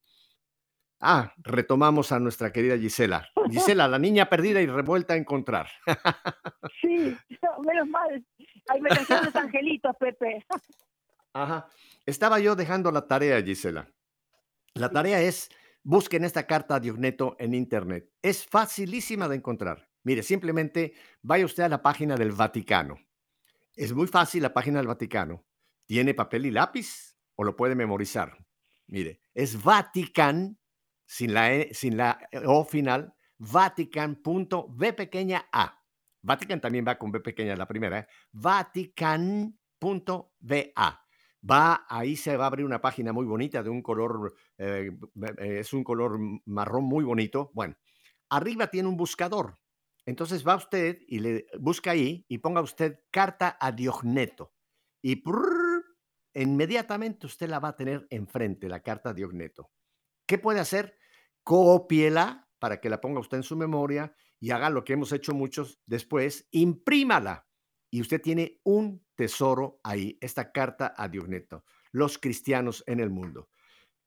[1.02, 3.28] Ah, retomamos a nuestra querida Gisela.
[3.52, 5.68] Gisela, la niña perdida y revuelta a encontrar.
[6.82, 7.16] Sí,
[7.66, 8.26] menos mal.
[8.68, 10.46] Ahí me los angelitos, Pepe.
[11.34, 11.68] Ajá.
[12.06, 13.92] Estaba yo dejando la tarea, Gisela.
[14.74, 15.50] La tarea es,
[15.84, 18.10] busquen esta carta a Diogneto en internet.
[18.22, 19.90] Es facilísima de encontrar.
[20.04, 23.00] Mire, simplemente vaya usted a la página del Vaticano.
[23.76, 25.46] Es muy fácil la página del Vaticano.
[25.86, 28.38] ¿Tiene papel y lápiz o lo puede memorizar?
[28.88, 30.60] Mire, es Vatican,
[31.06, 31.72] sin la, e,
[32.46, 35.82] O final, vatican.v pequeña A.
[36.26, 38.08] Vatican también va con B pequeña la primera, ¿eh?
[38.32, 39.54] vatican.va.
[41.48, 44.90] Va, ahí se va a abrir una página muy bonita de un color, eh,
[45.38, 47.52] es un color marrón muy bonito.
[47.54, 47.76] Bueno,
[48.30, 49.60] arriba tiene un buscador.
[50.08, 54.54] Entonces va usted y le busca ahí y ponga usted carta a Diogneto.
[55.04, 55.22] Y
[56.34, 59.70] inmediatamente usted la va a tener enfrente, la carta a Diogneto.
[60.26, 60.98] ¿Qué puede hacer?
[61.44, 65.34] Cópiela para que la ponga usted en su memoria y haga lo que hemos hecho
[65.34, 67.46] muchos después, imprímala.
[67.90, 73.50] Y usted tiene un tesoro ahí, esta carta a Diogneto, los cristianos en el mundo.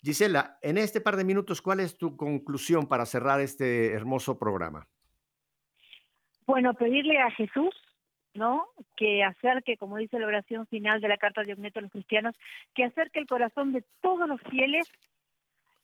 [0.03, 4.87] Gisela, en este par de minutos, ¿cuál es tu conclusión para cerrar este hermoso programa?
[6.47, 7.75] Bueno, pedirle a Jesús,
[8.35, 8.69] ¿no?
[8.97, 12.37] Que acerque, como dice la oración final de la carta de Diogneto a los cristianos,
[12.75, 14.91] que acerque el corazón de todos los fieles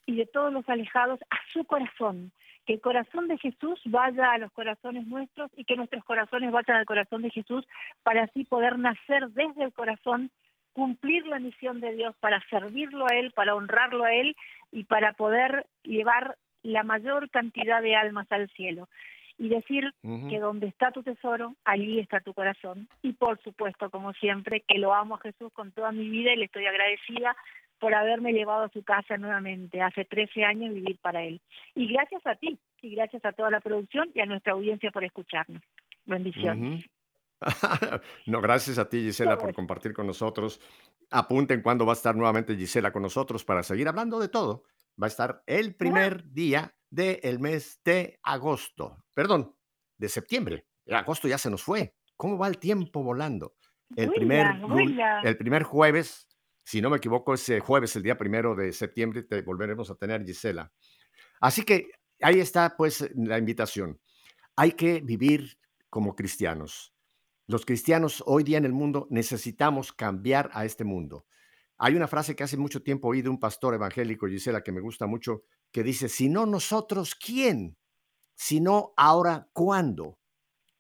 [0.07, 2.33] y de todos los alejados a su corazón,
[2.65, 6.79] que el corazón de Jesús vaya a los corazones nuestros y que nuestros corazones vayan
[6.79, 7.67] al corazón de Jesús
[8.03, 10.31] para así poder nacer desde el corazón,
[10.73, 14.35] cumplir la misión de Dios, para servirlo a Él, para honrarlo a Él
[14.73, 18.89] y para poder llevar la mayor cantidad de almas al cielo.
[19.37, 19.93] Y decir
[20.31, 22.89] que donde está tu tesoro, allí está tu corazón.
[23.03, 26.37] Y por supuesto, como siempre, que lo amo a Jesús con toda mi vida y
[26.37, 27.37] le estoy agradecida
[27.85, 31.43] por haberme llevado a su casa nuevamente, hace 13 años vivir para él.
[31.75, 35.05] Y gracias a ti, y gracias a toda la producción y a nuestra audiencia por
[35.05, 35.63] escucharnos.
[36.07, 36.87] Bendiciones.
[38.27, 40.63] no, gracias a ti, Gisela, por compartir con nosotros.
[41.11, 44.63] Apunten cuándo va a estar nuevamente Gisela con nosotros para seguir hablando de todo.
[44.99, 49.05] Va a estar el primer día del mes de agosto.
[49.13, 49.55] Perdón,
[49.99, 50.65] de septiembre.
[50.91, 51.93] agosto ya se nos fue.
[52.17, 53.57] ¿Cómo va el tiempo volando?
[53.95, 54.47] El, primer,
[55.23, 56.27] el primer jueves
[56.65, 60.25] si no me equivoco, ese jueves, el día primero de septiembre, te volveremos a tener,
[60.25, 60.73] Gisela.
[61.41, 61.91] Así que
[62.21, 64.01] ahí está, pues, la invitación.
[64.57, 65.59] Hay que vivir
[65.91, 66.95] como cristianos.
[67.47, 71.27] Los cristianos hoy día en el mundo necesitamos cambiar a este mundo.
[71.77, 74.81] Hay una frase que hace mucho tiempo oí de un pastor evangélico, Gisela, que me
[74.81, 77.77] gusta mucho, que dice, si no nosotros, ¿quién?
[78.35, 80.19] Si no ahora, ¿cuándo?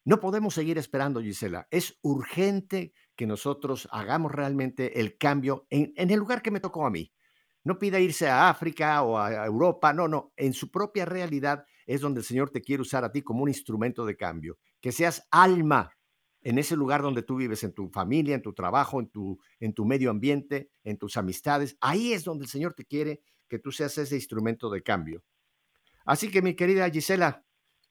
[0.04, 1.68] No podemos seguir esperando, Gisela.
[1.70, 6.90] Es urgente que nosotros hagamos realmente el cambio en, el lugar que me tocó a
[6.90, 7.12] mí.
[7.62, 12.00] No pida irse a África o a Europa, no, no, en su propia realidad es
[12.00, 14.58] donde el Señor te quiere usar a ti como un instrumento de cambio.
[14.80, 15.90] Que seas alma
[16.42, 19.72] en ese lugar donde tú vives, en tu familia, en tu trabajo, en tu, en
[19.72, 21.76] tu medio ambiente, en tus amistades.
[21.80, 25.24] Ahí es donde el Señor te quiere que tú seas ese instrumento de cambio.
[26.04, 27.44] Así que mi querida Gisela,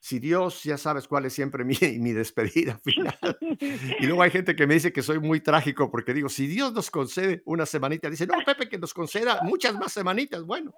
[0.04, 3.16] si Dios, ya sabes cuál es siempre mi, mi despedida final.
[4.00, 6.74] y luego hay gente que me dice que soy muy trágico porque digo, si Dios
[6.74, 10.44] nos concede una semanita, dice, no, Pepe, que nos conceda muchas más semanitas.
[10.44, 10.74] Bueno,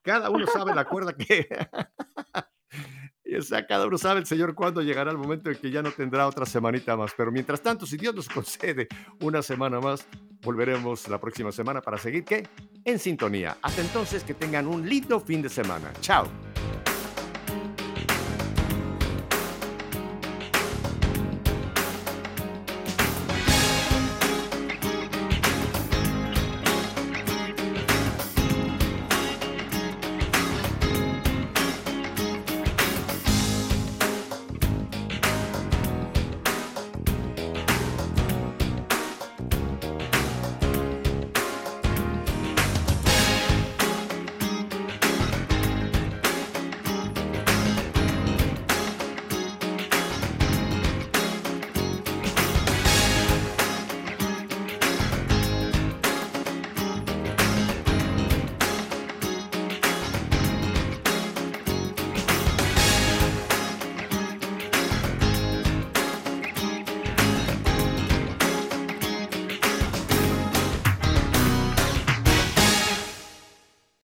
[0.00, 1.48] cada uno sabe la cuerda que...
[3.36, 5.90] o sea, cada uno sabe el Señor cuándo llegará el momento en que ya no
[5.90, 7.12] tendrá otra semanita más.
[7.16, 8.86] Pero mientras tanto, si Dios nos concede
[9.22, 10.06] una semana más,
[10.42, 12.46] volveremos la próxima semana para seguir, ¿qué?
[12.84, 13.58] En sintonía.
[13.60, 15.92] Hasta entonces, que tengan un lindo fin de semana.
[16.00, 16.28] Chao.